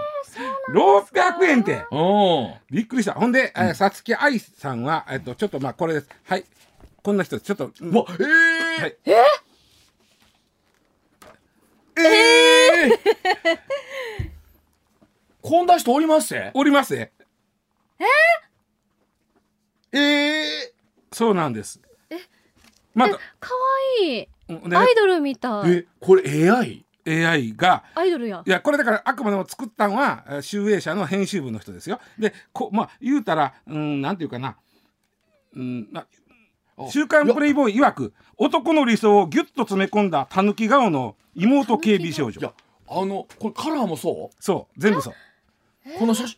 [0.74, 1.86] 600円って。
[2.72, 3.14] びっくりした。
[3.14, 6.10] ほんでえーさつき愛さんは、えっと、ちょっとまあこれです。
[6.26, 6.46] はい。
[7.04, 7.46] こんな人です。
[7.46, 8.82] ちょっとうわえー。
[8.82, 8.98] はい。
[11.98, 13.60] えー。
[15.42, 16.30] こんな人おります？
[16.30, 16.96] ぜおります。
[16.96, 17.12] ね
[19.92, 19.98] え
[20.64, 20.74] え
[21.12, 21.80] そうなんです。
[22.94, 23.52] また可
[24.02, 24.28] 愛い。
[24.50, 25.72] うんでアイドルみたい。
[25.72, 26.85] えこれ AI?
[27.08, 28.44] AI がアイドルや。
[28.46, 32.00] いやこれだからあくまでも作ったのはえー集英社の編集部の人ですよ。
[32.18, 34.58] でこまあ言うたらうんなんていうかな、
[35.56, 42.42] うんまあ週刊プレイボーイ曰く男の理想をギュッと詰め込んだたぬき顔の妹警備少女。
[42.42, 42.52] いや
[42.88, 45.14] あのこれカラーもそそう全部そう。
[45.96, 46.38] うこの写真。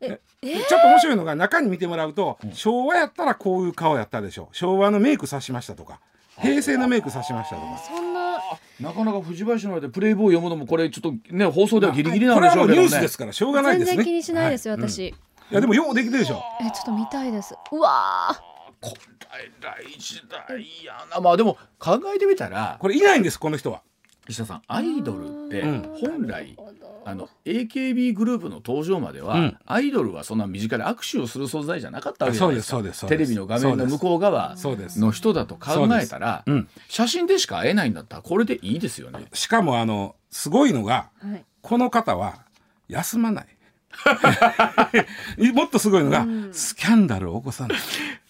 [0.00, 4.48] えでちょっと面白いのが中に見てもらうと、昭和やったらこういう顔やったでしょ。
[4.52, 6.00] 昭和のメイクさしましたとか
[6.38, 7.78] 平成のメイクさしましたとか。
[7.78, 8.07] そん
[8.80, 12.86] ななかなか藤林の前でプレイボーイ読むのもこれちょっとね放送ではギリギリなんでしょうけどね。
[12.86, 14.68] ースですからしょうがないですね全然気にしないです。
[14.68, 14.98] よ、はい私
[15.50, 16.42] いやでもようできてるでしょ。
[16.60, 17.54] えちょっと見たいです。
[17.72, 18.38] うわー。
[18.80, 21.20] これ大時代やな。
[21.20, 22.76] まあでも考えてみたら。
[22.80, 23.82] これいないんですこの人は
[24.28, 25.82] 石田さんアイドルってうん。
[26.00, 26.56] 本来
[27.04, 29.58] あの AKB グループの登場までは、うん。
[29.64, 32.70] アイドルはそんな身近で握手をする存在じゃなかったわけじゃないですか。
[32.76, 36.68] そうですそうですテレビの画面の向こう側の人だと考えたら、うん。
[36.88, 39.26] 写真でしか会えないんだったらこれでいいですよね。
[39.32, 41.44] しかもあのすごいのがはい。
[41.62, 42.40] この方は
[42.88, 43.46] 休まない。
[45.54, 47.78] もっとすごいのが、スキャンダルを起こさない。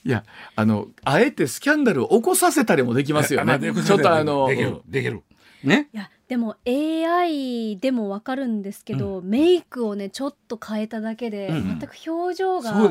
[0.04, 0.24] いや
[0.56, 3.58] あのあえてスキャンダルを起こさせたりもできますよね。
[3.84, 5.22] ちょっとあのできるできる
[5.64, 5.88] ね。
[5.92, 12.90] いやでも AI でもわかるんですけど、メイクをねちょっと変えただけで、うん全く表情が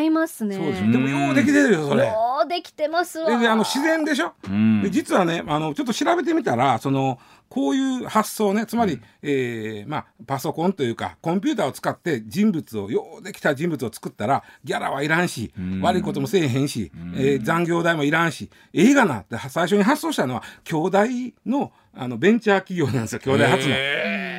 [0.00, 0.56] 違いますね。
[0.56, 2.06] そうでもようできてるよそれ。
[2.06, 3.30] ようできてますわ。
[3.30, 4.32] でであの自然でしょ。
[4.44, 4.82] うん。
[4.82, 15.80] で実はねあのちょっと調べてみたらそのこういう発想ねつまり、えーまあ、パソコンというかコンピューターを使って人物をようできた人物を作ったらギャラはいらんし、ん。
[15.80, 20.98] 悪いこともせえへんし、えー残業代もいらんし映画なって最初に発想したのは兄弟
[21.44, 23.74] のあのベンチャー企業なんですよ兄弟初の。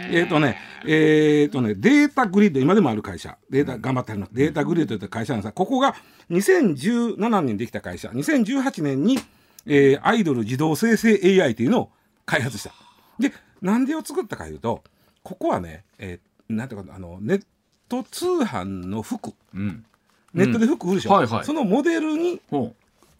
[0.09, 4.33] えっ、とね、えっ、とね、データグリッド、今でもある会社、データ頑張ってあります。
[4.33, 5.95] データグリッドという会社なんですが、ここが
[6.31, 9.19] 2017年にできた会社、2018年に、
[9.65, 11.91] えーアイドル自動生成 AI というのを
[12.25, 12.86] 開発した。
[13.19, 14.83] で、なんでを作ったかというと、
[15.23, 17.45] ここはね、えーなんていうか、あの、ネッ
[17.89, 19.85] ト通販の服、うん。
[20.33, 21.45] ネットで服売るでしょ、はいはい。
[21.45, 22.73] そのモデルに、ほ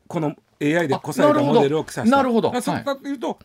[0.07, 2.17] この AI であこされたモデルを記載した。
[2.17, 2.51] なるほど。
[2.51, 2.85] だからはい。
[2.85, 3.39] そうだというと、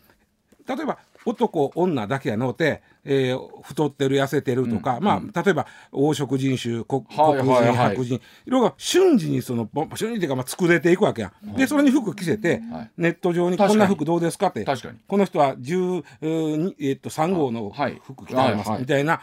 [0.68, 7.96] 例えば男女だけやのうて、えー、太ってる痩せてるとか、まあ例えば黄色人種黒黒人、はいはいはい。
[7.96, 12.90] 白人いろいろ瞬時にそのぼ瞬時っていうかまあ作れていくわけや、ん、でそれに服着せて、はい。
[12.96, 14.64] ネット上にこんな服どうですかって。
[14.64, 14.98] 確かに。
[15.06, 18.00] この人は10、えーえーっと3号のはい。
[18.04, 18.80] 服着てあります、はいはい。
[18.82, 19.20] みたいな。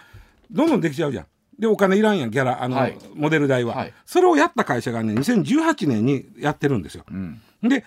[0.52, 1.26] どんどんできちゃうじゃん。
[1.60, 2.98] でお金いらんやんギャラあの、はい。
[3.16, 3.94] モデル代は、はい。
[4.06, 7.04] それをやった会社がね2018年にやってるんですよ。
[7.10, 7.42] うん。
[7.62, 7.84] で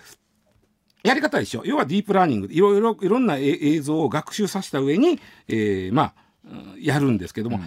[1.03, 1.63] やり方は一緒。
[1.65, 2.47] 要はディープラーニング。
[2.47, 6.13] でいろいろいろんなえ映像を学習させた上に、えーまあ
[6.45, 7.59] うんやるんですけども、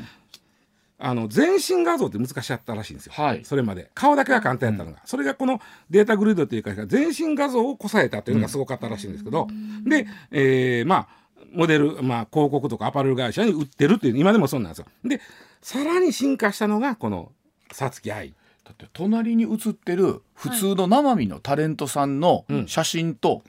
[0.98, 3.44] あの全身画像って難しかったらしいんですよ、はい。
[3.44, 3.90] それまで。
[3.94, 9.48] 顔だけは簡単やったのが、それがこのデータグリッドというか全身画像をこさえたというのがすごかったらしいんですけど、
[9.86, 11.08] で、えーまあ
[11.52, 14.86] モデル、まあ、広告とかアパレル会社に売ってるっていう今でもそうなんですよ。
[15.04, 15.20] で
[15.62, 17.32] さらに進化したのがこの
[17.72, 18.34] さつき愛
[18.66, 23.44] だって隣に写ってる普通の生身のタレントさんの写真と、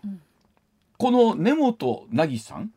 [0.97, 2.71] この根本凪さん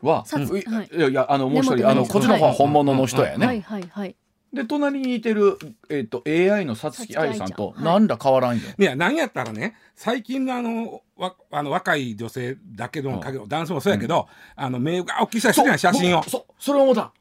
[0.00, 0.64] は、さつい
[0.96, 1.12] やい。
[1.12, 3.60] やあのもう一人あのこっちの方は本物の人やね、はい。
[3.60, 3.82] はい。
[3.90, 4.14] はい。
[4.52, 7.84] で隣にいてる、えっと AI のさつき愛さんとさつき愛ちゃん。
[7.86, 7.94] はい。
[7.94, 16.22] なんだ変わらんよ、いや何やったらね最近のあのわあの若い女性だけども男性もそうやけど、あの目が大きい人して写真を。
[16.22, 17.12] そそそれ思った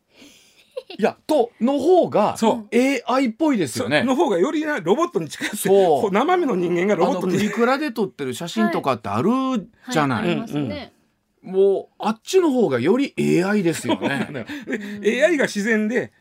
[0.98, 2.76] いやとの方がそう。
[2.76, 4.04] AI っぽいですよね。
[4.04, 5.50] の方がよりなロボットに近い。
[5.50, 6.12] そう。
[6.12, 7.34] 生身の人間があロボットに。
[7.34, 9.30] のプリクラで撮ってる写真とかってある
[9.92, 10.94] じゃない、はいありますね。
[11.42, 14.28] もうあっちの方がより AI ですよね。
[15.02, 16.12] で AI が自然で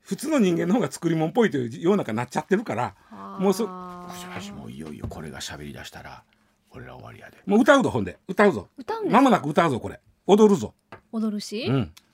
[0.00, 2.94] 普通の人間の方が作り物っぽいという世の中になっちゃってるから
[3.38, 6.24] もうそあーしかしもういよいよこれが喋り出したら
[6.72, 7.38] 俺ら終わりやで。
[7.46, 8.18] もう歌うぞほんで。
[8.26, 8.68] 歌うぞ。
[8.76, 10.00] 歌うまもなく歌うぞこれ。
[10.26, 10.74] 踊るぞ、
[11.10, 12.07] 踊るし、うん、お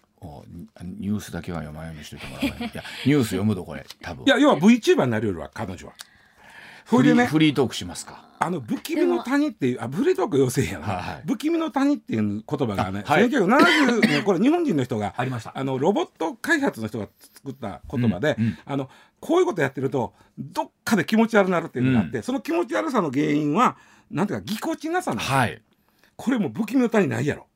[0.83, 2.69] ニニュースだけは読まないようにしてもらわない。
[2.69, 4.25] いやニュース読むとこれ多分。
[4.25, 5.95] いや要は VTuber になるよりは彼女は。
[6.87, 8.25] そフリーれでねフリートークしますか。
[8.39, 11.23] あの不気味の谷っていうあブレトーク要請やな、はいはい。
[11.27, 13.29] 不気味の谷っていう言葉がね、あはい。
[13.31, 15.53] 1970年これ日本人の人が ありました。
[15.57, 18.59] あのロボット開発の人が作った言葉で、うんうん。
[18.65, 23.77] あのこういうことやってるとどっかで気持ち悪くなるっていうのがあって、その気持ち悪さの原因は
[24.11, 25.63] なんていうかぎこちなさなの、はい。
[26.17, 27.47] これも不気味の谷ないやろ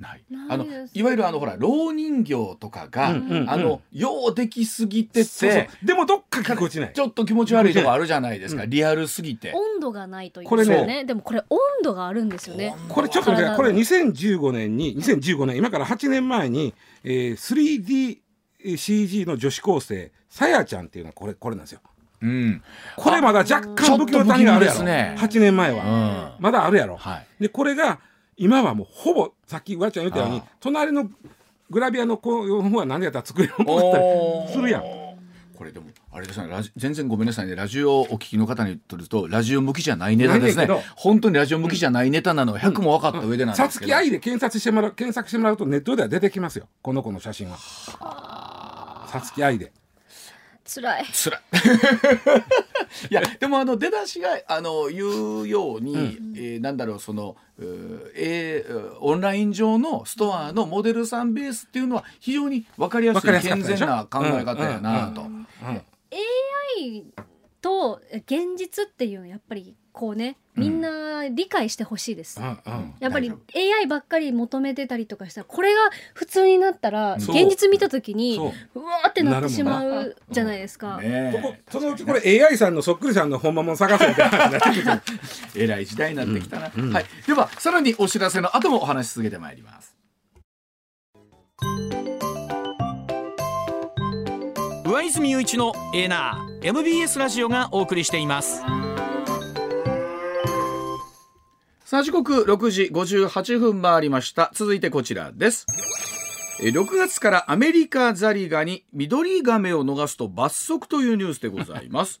[0.00, 0.24] ない。
[0.48, 3.50] あのいわゆるあのほら老人形とかが、うんうんうん。
[3.50, 5.66] あのようできすぎててそうそう。
[5.82, 6.92] でもどっかぎこちない。
[6.92, 9.52] ちょっと気持ち悪いとこあるじゃないですか、うリアルすぎて。
[9.54, 10.86] 温度がないというこれね。
[10.86, 12.74] ねでもこれ温度があるんですよね。
[12.88, 18.20] これちょっとこれ2015年に2015年今から8年前に、えー、
[18.62, 21.80] 3DCG の女子高生さやちゃんっていうのはこれこれなんですよ。
[22.22, 22.62] うん。
[22.96, 26.36] これまだ若干不気味の谷があるやろ、ね8年前うは、ん。
[26.38, 27.26] まだあるやろ、はい。
[27.40, 28.00] でこれが
[28.36, 31.10] 今はもうほぼさっきわちゃん言ったように隣の
[31.70, 34.82] グラビアの子の方は何やったら作れるのったりするやん。
[35.56, 37.56] これでもあれですねラジ全然ごめんなさいね。
[37.56, 40.68] ラジオをお聞きの方にとるとラジオ向きじゃないネタですね。
[40.96, 46.68] 本当にラジオ向きじゃないネタなのは100も分かった上でなんさつですけど、き愛で検索してもらう検索してもらうとネットでは出てきますよ。
[46.82, 47.56] この子の写真は。
[49.08, 49.72] さつき愛で
[50.66, 51.06] 辛い。
[51.12, 51.40] つらい。
[53.10, 55.94] いやでもあの出だしがあの言うように、
[56.34, 57.36] えーなんだろうその、
[58.14, 65.22] えーオンライン上のストアのモデルさんベースっていうのは非常に分かりやすい健全な考え方やなと。
[65.22, 65.46] うん
[66.78, 67.04] AI
[67.60, 72.94] と現実っていうのはやっぱりこうねみんな理解してほしいです、うんうん。
[73.00, 75.80] やっぱり大 AI ばっかり求めてたりとかしたらこれが
[76.12, 78.80] 普通になったら現実見た時にそう。
[78.80, 80.98] うわーってなってしまうじゃないですか。
[80.98, 85.20] ねそこそのうちこれ AI さんのそっくりさんの本物を探そうみたいな話になってくる
[85.56, 86.84] ええらい時代になってきたな、うん。
[86.84, 89.96] うんはい、ではさらにお知らせの後もお話し続けてまいります。
[94.84, 98.62] 上泉雄一のエナー MBS ラジオがお送りしています
[101.86, 104.50] さあ時刻6時58分回りました。
[104.52, 105.66] 続いてこちらです。
[106.58, 112.20] 6月からアメリカザリガニ緑ガメを逃すと罰則というニュースでございます。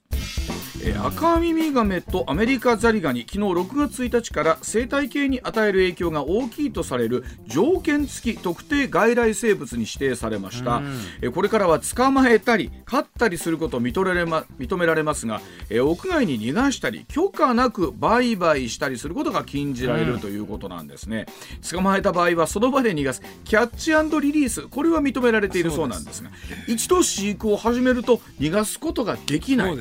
[0.86, 10.82] えー赤耳ガメとアメリカザリガニ昨日6月1日から生態系に与える影響が大きいとされる条件付き特定外来生物に指定されました。
[11.22, 21.26] えーこれからは捕まえたり飼ったりすることを認められ,、ま、認められますが、えー屋外に逃がしたり許可なく売買したりすることが禁じられるということなんですね、
[21.68, 23.22] 捕まえた場合はその場で逃がす。
[23.44, 24.62] キャッチリリース。
[24.62, 26.30] これは認められているそうなんですが
[26.66, 29.76] 一度飼育を始めると逃がすことができない。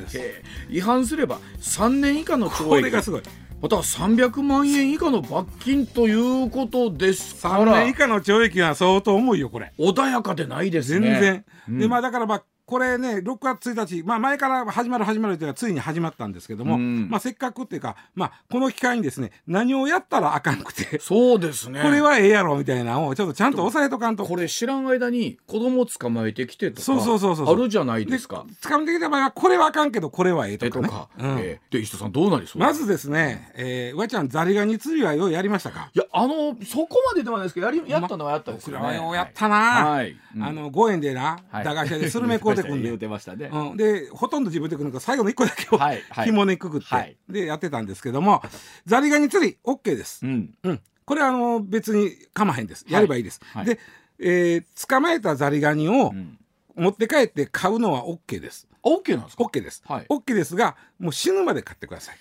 [0.70, 3.22] 違反すれば3年以下の懲役これがすごい。
[3.62, 9.74] または300万円以下の罰金ということですか3ら年以下の懲役は相当重いよこれ。
[9.80, 11.80] 穏やかでないです全ね然、うん。
[11.80, 17.10] でまあだからまあこれね6月1日、まあ、前から始まる始まるというかついに始まったんですけども、うん。
[17.10, 21.82] まあ、せっかくっていうか、まあ、この機会にですね何をやったらあかんくてそうですね。
[21.84, 24.26] これはええやろみたいなのをちょっとちゃんと押さえとかんと。
[24.26, 28.46] これ知らん間に子供捕まえてきてとかそうそうそうそうあるじゃないですか。
[28.62, 30.88] 掴んできた場合はこれはあかんけどこれはええとかね。
[30.88, 31.38] えとか、うん。
[31.40, 32.62] えーで石田さんどうなりそう？
[32.62, 35.92] まずですね、えー、うわちゃんザリガニ釣りはようやりましたか？
[35.94, 38.84] いやあのそこまでではないですけどやりやったのはやったんですよね。
[38.84, 39.56] 僕らはようやったな、
[39.90, 40.44] はい、うん。
[40.44, 43.50] あの5円でな、はい駄菓子屋でスルメ買うてくんね言うんてましたね。
[43.52, 46.26] うん、でほとんど自分でくるのが最後の1個だけを、はいはい。
[46.26, 47.18] 紐にくくって、はい。
[47.30, 48.42] でやってたんですけども
[48.86, 50.54] ザリガニ釣り OK です、うん。
[50.64, 52.86] うん、これはあの別に構わへんです。
[52.90, 53.66] やればいいです、はい。
[53.66, 53.80] で、
[54.20, 56.38] えー捕まえたザリガニをうん。
[56.76, 58.68] 持って帰って買うのは OK です。
[58.84, 60.06] あ OK なんですか？OK です、はい。
[60.10, 62.18] OK ですがもう死ぬまで買ってください。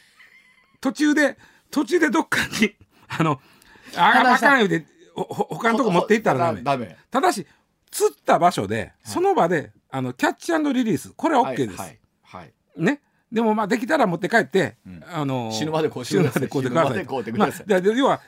[0.80, 1.36] 途中で
[1.70, 2.74] 途中でどっかに
[3.08, 3.40] あの
[3.96, 4.68] ああかん
[5.14, 6.62] ほほ他のとこ持っていったらダメ。
[6.62, 6.96] ダメ。
[7.10, 7.46] ただし
[7.90, 11.12] 釣った場所でその場で、あのキャッチリリース。
[11.14, 12.52] これは OK です、はいはい。
[12.76, 13.00] ね。
[13.30, 15.00] でもまあできたら持って帰って、ん。
[15.08, 16.48] あの死ぬまでこうしてください。
[16.50, 17.66] 死ぬまでこうてください。
[17.68, 18.20] まあ、で要は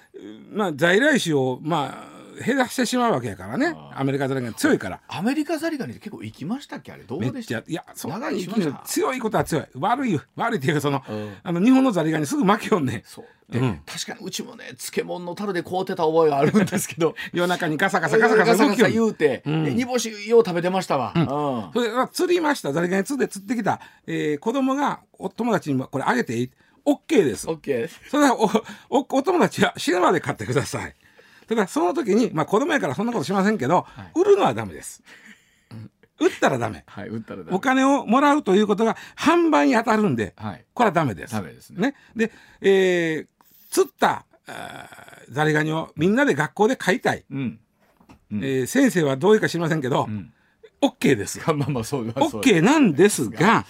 [0.52, 3.74] まあ在来種をまあ減らしてしまうわけやからね。
[3.94, 5.00] アメリカザリガニ強いから。
[5.08, 6.92] アメリカザリガニって結構行きましたっけ？
[6.92, 7.58] あれどうでした？
[7.58, 8.46] いやそ長い
[8.84, 9.64] 強いことは強い。
[9.74, 11.34] 悪い悪いっていうかその,、うん。
[11.42, 13.02] あの日本のザリガニすぐ負けよんねん。
[13.04, 13.24] そう。
[13.52, 13.80] で、うん。
[13.86, 17.14] 確かにうちもね漬物の樽で買うてた覚えがあるんですけど。
[17.32, 21.24] 夜中にガサガサガサガサ動きよん言うて、う煮干しよう食べてましたわ、うん。
[21.72, 26.50] それは釣りましたザリガニ釣って釣ってきた、えー子供がお友達にもこれあげていい
[26.84, 27.48] ？OK です。
[27.50, 28.44] オッケーそれはお
[28.90, 30.94] おお友達は死ぬまで買ってください。
[31.48, 35.02] ただその時に、まあ子供やからそんなことしませんけど、売るのはダメです。
[36.18, 36.84] 売ったらダメ。
[36.86, 41.32] はい打ったらダメお金をもらうということが販売に当たるんで、はいこれはダメです。
[41.34, 43.26] ダメですねで、えー
[43.70, 44.24] 釣った
[45.30, 47.24] ザリガニをみんなで学校で飼いたい。
[47.30, 47.58] うん
[48.32, 50.32] うんえー先生はどういうか知りませんけど、ん
[50.80, 51.40] OK です。
[51.52, 53.66] まあまあそうそう OK なんですが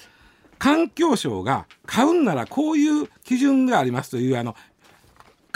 [0.58, 4.54] 環境省が買うんならこういう基準がありますというあの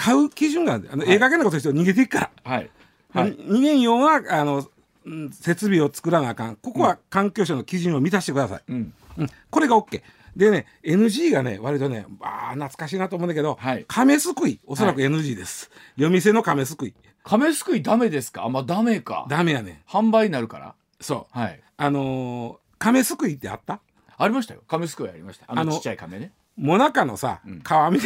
[0.03, 0.89] 買う基準がある。
[0.93, 2.71] あの、ええ加減なことして逃げていくから、はい。
[3.13, 3.35] はい。
[3.37, 4.67] 逃げんようはあの
[5.05, 6.57] うん設備を作らなあかん。
[6.57, 8.95] ここは環境省の基準を満たしてください、うん。
[9.19, 9.31] うん。
[9.51, 10.03] これが OK
[10.37, 13.85] でね NG がね割とねあー懐かしいなと思うんだけど、はい。
[13.89, 14.61] 亀すくい。
[14.67, 16.95] おそらく NG です、夜店の亀すくい。
[17.25, 18.45] 亀すくいダメですか？
[18.45, 19.27] あまあダメか。
[19.29, 20.75] ダメやね販売になるから。
[21.01, 21.39] そう。
[21.39, 21.61] はい。
[21.77, 23.81] あのー亀すくいってあった？
[24.17, 24.63] ありましたよ。
[24.69, 25.45] 亀すくいありました。
[25.49, 28.01] あのあのちっちゃい亀ねもなかのさ、皮みたいな。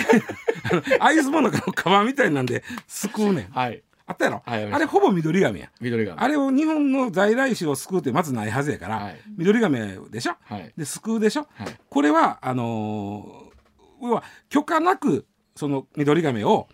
[1.05, 3.53] アイスもなかの皮みたいなんですくうねん。
[3.53, 3.83] はい。
[4.07, 5.71] あったやろ、はいあれほぼ緑亀や。
[5.81, 9.21] 緑亀あれを日本の在来種を救うってまずないはずやから、はい。
[9.39, 10.73] 緑亀でしょ、はい。
[10.77, 11.69] で救うでしょ、はい。
[11.89, 13.55] これはあのー
[14.03, 15.25] 要は許可なく
[15.57, 16.69] その緑亀を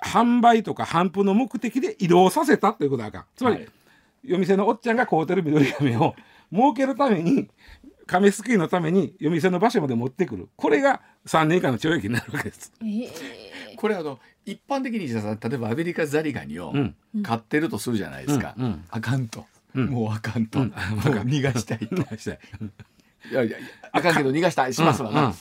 [0.00, 3.68] 販売とか販布の目的で移動させたということだからつまり、はい。
[4.22, 6.14] 夜店のおっちゃんが買うてる緑亀を
[6.52, 7.48] 儲けるために
[8.10, 10.48] 亀すくいのために夜店の場所まで持ってくる。
[10.56, 12.72] これが3年以下の懲役になるわけです。
[12.80, 13.08] えー。
[13.76, 16.96] これあの一般的に例えばアメリカザリガニをうん。
[17.22, 18.84] 買ってるとするじゃないですか、うんうん。
[18.90, 19.46] あかんと、
[19.76, 19.86] うん。
[19.86, 20.68] もうあかんと、うん。
[20.70, 21.94] もう逃がしたいと。
[21.94, 23.50] いいやい。
[23.50, 25.34] やいやあかんけど逃がしたいしますわな、うん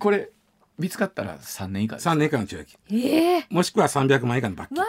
[0.00, 0.30] これ
[0.78, 2.08] 見つかったら3年以下です。
[2.08, 2.76] 3年以下の懲役。
[2.90, 3.44] えー。
[3.50, 4.82] もしくは300万以下の罰金。
[4.82, 4.88] わ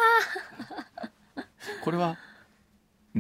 [1.84, 2.27] これはうん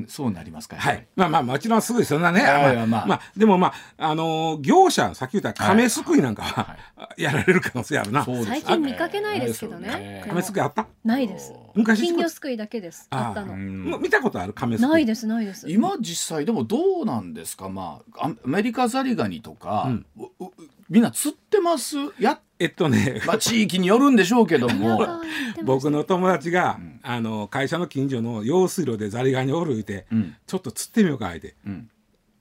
[0.08, 0.76] そうなりますか。
[0.76, 3.06] はい、まあまあもちろんすぐそんなね、まあまあ。
[3.06, 6.76] まあでもまああのー業者さっき言った亀すくいなんかは、
[7.18, 8.24] やられる可能性あるな。
[8.24, 10.24] そうです最近見かけないですけどね。
[10.28, 10.88] 亀すくいあった？
[11.04, 11.54] ないです。
[11.74, 13.08] 昔金魚すくいだけです。
[13.10, 14.90] あったあのうん見たことある亀すくい？
[14.90, 15.70] ないですないです。
[15.70, 17.70] 今実際でもどうなんですか？
[17.70, 19.90] まあアアメリカザリガニとか、
[20.90, 21.96] みんな釣ってます？
[22.20, 25.00] やえっとね、まあ地域によるんでしょうけども。
[25.64, 30.36] 僕の友達が、あの会社の近所の用水路でザリガニおる言うて、うん。
[30.46, 31.90] ちょっと釣ってみようか言うて、うん。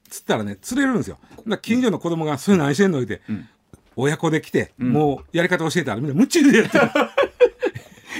[0.09, 1.19] 釣ったらね釣れるんですよ。
[1.61, 2.99] 近所の子供がそれ何してんの？
[2.99, 3.49] 言うて、ん。
[3.97, 4.91] 親子で来て、ん。
[4.91, 6.91] もうやり方教えたらみんな夢中でやってる。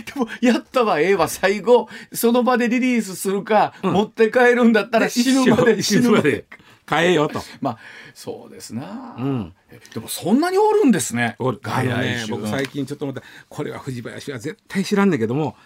[0.05, 1.29] でもやったはええわ。
[1.29, 6.45] 最後その場でリリースするか、持って帰るんだったら死ぬまで死ぬまで
[6.87, 7.43] 買えよと。
[7.61, 7.79] まあ
[8.15, 9.53] そうですな、うん。
[9.71, 11.37] えでもそんなにおるんですね。
[11.39, 11.61] おる。
[11.65, 13.23] あのね僕最近ちょっと思った。
[13.49, 15.57] これは藤林は絶対知らんねんけども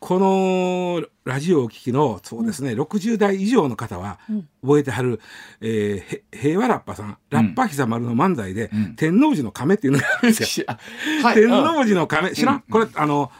[0.00, 4.18] このラジオをお聞きのそうですね、60代以上の方は
[4.62, 5.18] 覚えてはる、
[5.62, 8.96] えーへ平和ラッパさんラッパひさまるの漫才で、ん。
[8.96, 10.66] 天王寺の亀っていうのがあるんですよ。
[11.22, 11.34] はい。
[11.36, 11.52] 天うん。
[11.52, 12.32] 王寺の亀。
[12.32, 13.32] 知らん、これあの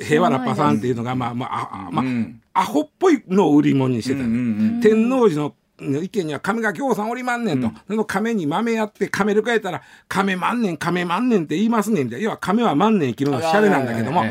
[0.00, 2.40] 平和ラッパさんっていうのがまあまあああまあ、うん。
[2.52, 4.42] アホっぽいのを売り物にしてたの、うんうんう
[4.78, 4.80] ん。
[4.80, 12.24] 天王寺の意見には亀がぎょうさんおりまんねんと、その亀に豆やって亀るかえたら亀万年亀万年って言いますねんみたいな。
[12.24, 14.22] 要は亀は万年生きるのシャレなんだけども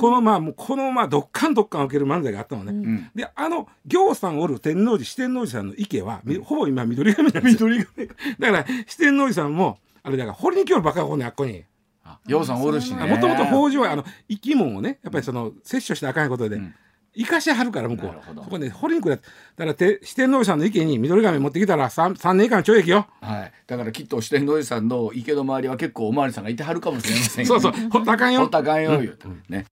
[0.00, 3.10] このまあもうこのまあどっかんどっかん受ける漫才があったのね、うん。
[3.14, 7.68] であの行さんおる天王寺四天王寺さんの池は、みほぼ今緑髪なんですよ。
[7.68, 11.64] 緑髪だから四天王寺さんもあれだから掘りに来よるバカホねあっこに。
[12.02, 13.06] あようさんおるしね。
[13.06, 16.74] もともと北条はあの生き物をねやっぱりその摂取してあかんことで、うん
[17.16, 19.22] 生かしはるから向こうそこね掘りに来るやつ。
[19.22, 23.06] だからて四天王寺さんの池に緑髪持ってきたら 3, 三年以下の懲役よ。
[23.20, 27.72] はい、だからきっと四天王寺さんの池の周りは結構おまわりさんがいてはるかもしれませんそうそう。
[27.72, 28.42] 掘ったかんよ。
[28.42, 29.66] お互いを言うと、ね。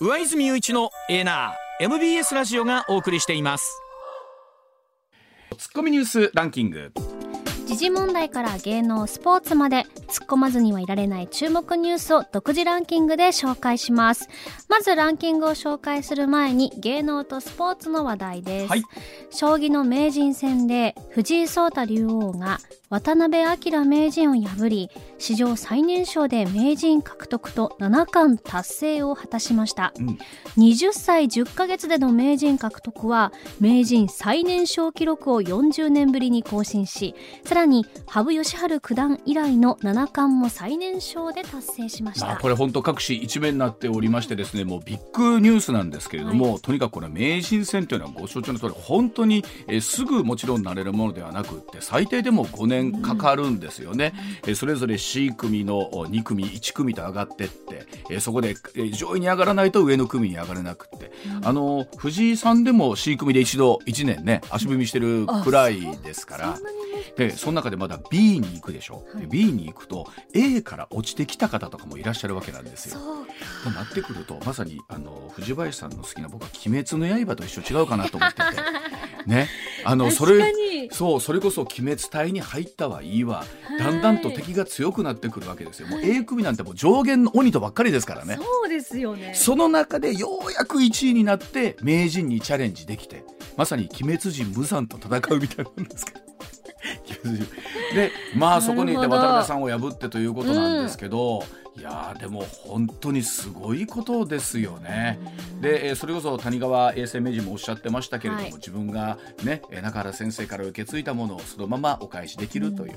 [0.00, 1.84] 上泉雄一のエナー。
[1.84, 3.80] MBS ラジオがお送りしています。
[5.58, 6.92] ツッコミニュースランキング
[7.66, 14.28] 時事問題から芸能スポーツまで突っ込まずにはいられない注目ニュースを独自ランキングで紹介します。
[14.68, 18.82] まずランキングを紹介する前に芸能とスポーツの話題です、はい。
[19.30, 22.58] 将棋の名人戦で藤井聡太竜王が
[22.94, 24.88] 渡辺明名人を破り
[25.18, 30.18] 史上最年少で名人獲得と七冠達成を果たしました、うん。
[30.56, 54.12] 20歳10ヶ月での名人獲得は名人最年少記録を40年ぶりに更新しさらに羽生善治九段以来の七冠も最年少で達成しました、まあ、これ本当各紙一面になっておりましてですねもうビッグニュースなんですけれども、とにかくこれ名人戦というのはご承知の通り本当に、えーすぐもちろんなれるものではなくって最低でも5年かかるんですよね、
[54.46, 61.10] えーそれぞれ C 組のお2組1組と上がってって、えーそこで、えー上位に上がらないと上の組に上がれなくって、
[61.42, 66.58] あの藤井さんでも C 組で一度1年ね足踏みしてるくらいですから。
[67.16, 69.22] でその中でまだ B に行くでしょ、はい。
[69.22, 73.00] で B に行くと A から落ちてきた方とかもいらっしゃるわけなんですよ。
[73.62, 78.44] となってくるとまさにあの藤林さんの好きな僕は「鬼滅の刃」と一緒違うかなと思ってて。
[79.26, 79.48] ね。
[79.84, 80.88] あのそれに。
[80.90, 83.02] そうそれこそ鬼滅隊に入ったは。
[83.02, 83.24] いい。
[83.24, 83.44] わ
[83.78, 85.88] だんだんと敵が強くなってくるわけですよ。
[85.88, 88.36] もう A 組なんてもう上限の鬼とばっかりですからね。
[88.36, 89.32] そうですよね。
[89.34, 93.24] その中でようやく1位になって名人にチャレンジできて
[93.56, 96.24] まさに鬼滅人無惨と戦うみたいなんですけど。
[97.94, 101.42] でまあそこにいて渡辺さんを破ってということなんですけど、
[101.76, 105.18] いやーでも本当にすごいことですよね。
[105.60, 108.52] で、えーそれこそ谷川永世名人もおっしゃってましたけれども、はい。
[108.54, 112.94] 自分がねえー中原先生から受け継いだものをそのままお返しできるという、い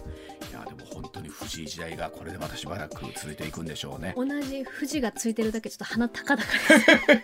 [0.53, 4.13] やーでも本当に藤井時代がこれでまたしばらく続いていくんでしょうね。
[4.15, 6.45] 同じ富士がついてるだけちょっと鼻高々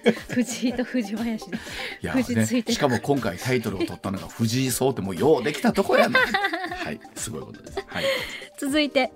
[0.04, 1.58] です藤井と藤林で。
[2.02, 6.20] いやね、しかも今回タイトルを取ったのが藤井聡ってもうようできたとこやな。
[6.20, 7.80] はいすごいことです。
[7.86, 8.06] はい。
[8.58, 9.12] 続いて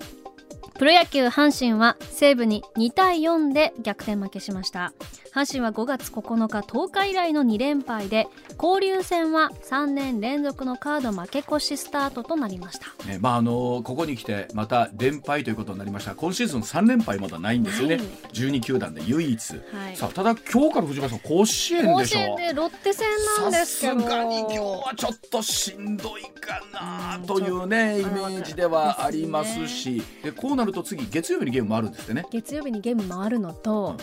[0.78, 4.94] プロ野球阪神は西武に2対4で逆転負けしました。
[5.38, 8.28] 阪神は5月9日10日以来の2連敗で
[8.60, 12.88] 交流戦は3年連続のカード負け越しスタートとなりました。
[13.06, 16.16] ねまああのここに来てまた連敗ということになりました。
[16.16, 17.98] 今シーズン3連敗まだないんですよね。
[17.98, 18.08] ない。
[18.34, 19.96] 12球団で唯一、はい。
[19.96, 22.18] さあただ今日から藤原さん甲子園甲でしょ。
[22.18, 23.08] 子園でロッテ戦
[23.40, 30.02] なんさですけどすがに今日はちょっとしんどいかなというねイメージではありますし。
[30.24, 32.26] でこうなると次月曜日にゲームもあるんですってね。
[32.32, 33.98] 月曜日にゲーム回るのと、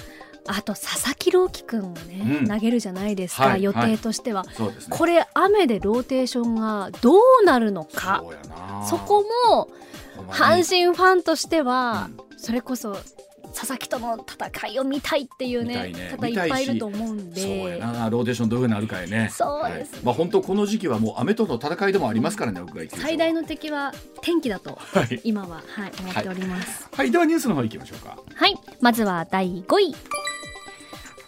[0.46, 2.48] あと佐々木朗希君がね、うん。
[2.48, 4.96] 投げるじゃないですか、はい予定としては、そうですね。
[4.96, 8.22] これ雨でローテーションがどうなるのか。
[8.88, 9.68] そこも
[10.28, 12.96] 阪神ファンとしては、それこそ
[13.54, 16.10] 佐々木との戦いを見たいっていうねね。
[16.10, 18.10] 方いっぱいいると思うんそうやでな。
[18.10, 19.30] ローテーションどういうふうになるかやね。
[19.32, 19.96] そうですね。
[19.98, 20.04] はい。
[20.06, 26.88] まあ本当この時期はもう雨との戦いでもありますからね屋外球場最大の敵は天気だとはい、今は、はい、思っております。
[26.92, 28.18] はい、ではニュースの方行きましょうか。
[28.34, 29.94] はい、まずは第5位。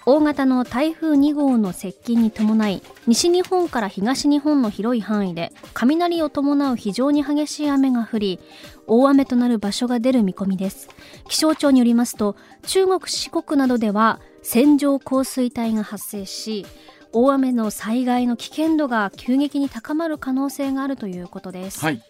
[0.09, 8.41] 大型の台風2号の接近に伴い西日本から東日本の広い範囲で雷を伴う非常に激しい雨が降り
[8.87, 10.89] 大雨となる場所が出る見込みです。
[11.29, 12.37] 気象庁によりますと
[12.67, 16.65] 中国四国などでは線状降水帯が発生し
[17.13, 22.01] 大雨の災害の危険度が急激に高まる可能性があるということです、はい。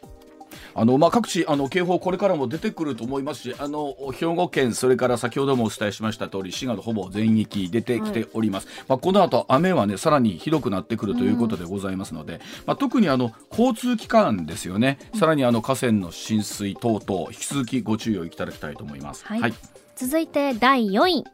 [0.74, 14.98] あのまあ、各地あの警報これからも出てくると思いますしあの兵庫県それから先ほどもお伝えしました通り滋賀のほぼ全域出てきております、まあ、この後雨はねさらにひどくなってくるということでございますので、まあ、特にあの交通機関ですよね。
[15.14, 19.24] さらにあの河川の浸水等々引き続きご注意をいただきたいと思います。
[19.24, 19.54] はい。
[19.96, 21.24] 続いて第4位。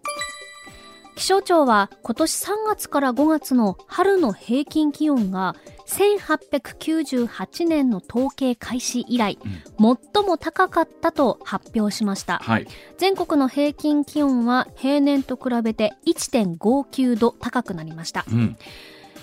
[1.14, 5.56] 気象庁は今年3月から5月の春の平均気温が
[5.86, 9.38] 1898年の統計開始以来、
[9.78, 12.38] 最も高かったと発表しました。
[12.38, 12.66] はい。
[12.98, 18.24] 全国の平均気温は平年と比べて1.59度高くなりました。
[18.30, 18.56] うん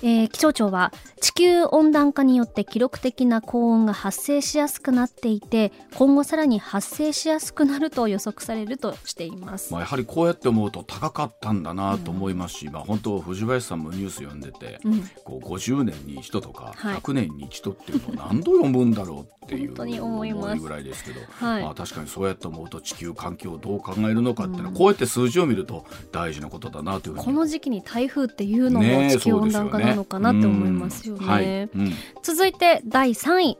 [0.01, 15.01] えー気象庁は地球温暖化によって記録的な高温が発生しやすくなっていて今後さらに発生しやすくなると予測されるとしています、まあ、やはりこうやって思うと高かったんだなと思いますし、まあ、本当藤林さんもニュース読んでて、うん。
[15.23, 16.97] こう50年に一度とかはい。
[16.97, 21.63] 100年に一度っていうのを何度読むんだろうっていう本当に思いぐらいですけど、はい。
[21.63, 31.21] まあ、確かにそうやって思うと地球環境をどう考えるのかっていうのは、こうやって数字を見ると大事なことだなというふうにこの時期に台風っていうのも地球温暖化なのかなって思いますよね。
[31.21, 31.27] うん。
[31.27, 31.45] はい。
[31.45, 31.93] うん。
[32.23, 33.57] 続いて第3位。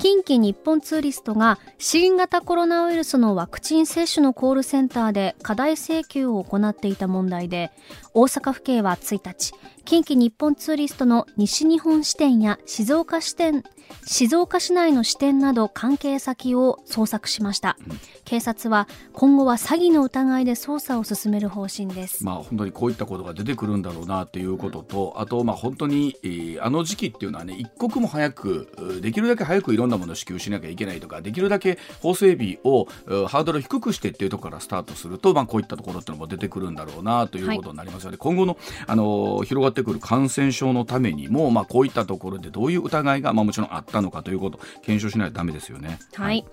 [0.00, 7.70] 近畿日本ツーリストが新型コロナウイルスのワクチン接種のコールセンターで過大請求を行っていた問題で
[8.12, 9.52] 大阪府警は1日
[9.84, 13.64] 近畿日本ツーリストの西日本支店や静岡支店
[14.06, 17.76] 静岡市内の支店など関係先を捜索しました、
[18.24, 32.86] 警察は今後は詐欺の疑いで捜査を進める方針です、まあ、本当にこういったことが出てくるんだろうなということと、あとまあ本当に、えーあの時期っていうのはね一刻も早くできるだけ早くいろんなものを支給しなきゃいけないとかできるだけ法整備を
[33.26, 45.98] ハードルを低くしてっていうところからスタートすると、まあ、こういったところっていうのも出てくるんだろうなということになりますので、今後の、あの広がってくる感染症のためにも、まあ、こういったところでどういう疑いが、まあ、もちろんあったのかということ検証しないとダメですよね。
[46.14, 46.44] はい、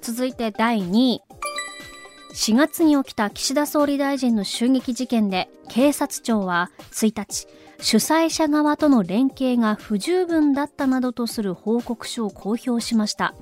[0.00, 1.22] 続いて第2位。
[2.34, 7.46] 4月に起きた岸田総理大臣の襲撃事件で警察庁は1日
[7.82, 13.34] 主催者側との連携が不十分だったなどとする報告書を公表しました。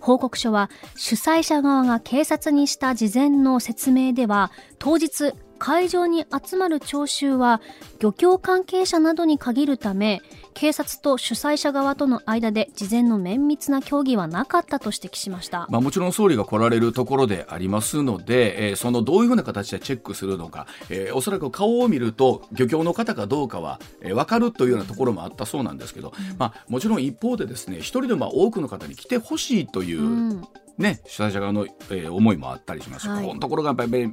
[0.00, 7.60] 報告書は主催者側が警察にした事前の説明では当日会場に集まる聴衆は
[8.00, 10.22] 漁協関係者などに限るため
[10.54, 30.48] 警察と主催者側との間で事前の綿密な協議はなかったと指摘しました、まあ、もちろん総理が来られるところでありますので、えーそのどういうふうな形でチェックするのか、えーおそらく顔を見ると漁協の方かどうかは、えー分かるというようなところもあったそうなんですけど、まあ、もちろん一方でですね一人でも多くの方に来てほしいという、うん
[30.78, 33.02] ね、主催者側の、えー思いもあったりします。
[33.04, 33.26] し、はい。
[33.26, 34.12] このところがやっぱり連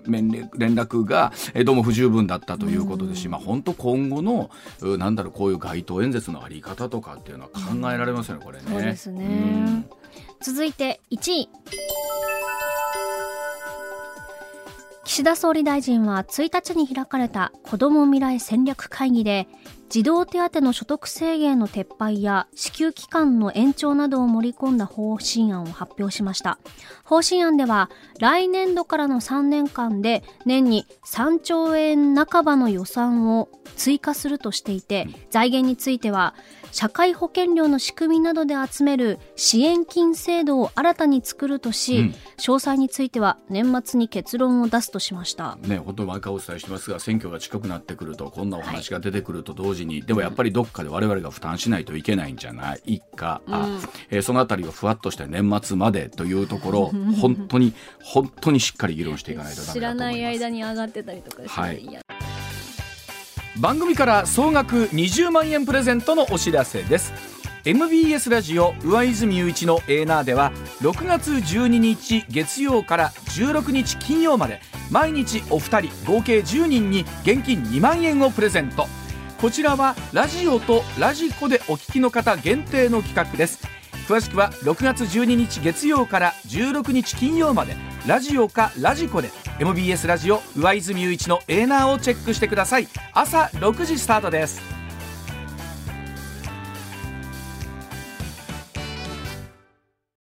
[0.76, 4.50] 絡が、えーどうも不十分だったということですし、まあ、本当今後の
[4.82, 8.66] うなんだろうこういう街頭演説のあり方とかっていうのは考えられますよね、これね。
[8.68, 9.26] そうですね。
[9.26, 9.86] うん。
[10.42, 11.50] 続いて1位。
[15.06, 19.48] 岸田総理大臣は1日に開かれた子ども未来戦略会議で
[19.94, 26.58] 児童手当の所得制限の撤廃や支給期間の延長などを盛り込んだ方針案を発表しました。
[27.04, 36.34] 方針案では来年度からの3年間で年に3兆円半ばの予算を追加するとしていて財源については
[36.72, 42.16] 社会保険料の仕組みなどで集める支援金制度を新たに作るとし、うん。
[42.40, 45.56] 詳細については年末に結論を出すとしました。
[45.62, 53.68] ね、本当に毎回お伝えしてますが選挙が近くなってくるとこんなお話が出てくると同時に、でもやっぱりどっかで我々が負担しないといけないんじゃないか、あ
[54.10, 60.50] えーそのあたりをふわっとして年末までというところを本当に本当にしっかり議論していかないとダメだと思います。
[60.50, 61.86] に上がってたりとかしてはい。
[61.86, 62.02] や。
[63.60, 67.14] 番組から総額20万円プレゼントのお知らせです。
[67.66, 74.60] MBS ラジオ上泉雄一のエーナーでは6月12日月曜から16日金曜まで
[74.92, 78.86] 毎日お二人合計10人に現金2万円をプレゼント
[79.44, 83.60] こちらはラジオとラジコでお聞きの方限定の企画です。
[84.08, 87.76] 詳しくは6月12日月曜から16日金曜まで
[88.08, 92.88] ラジオかラジコで MBS ラジオ上泉雄一のエーナーをチェックしてください。
[93.12, 94.62] 朝6時スタートです。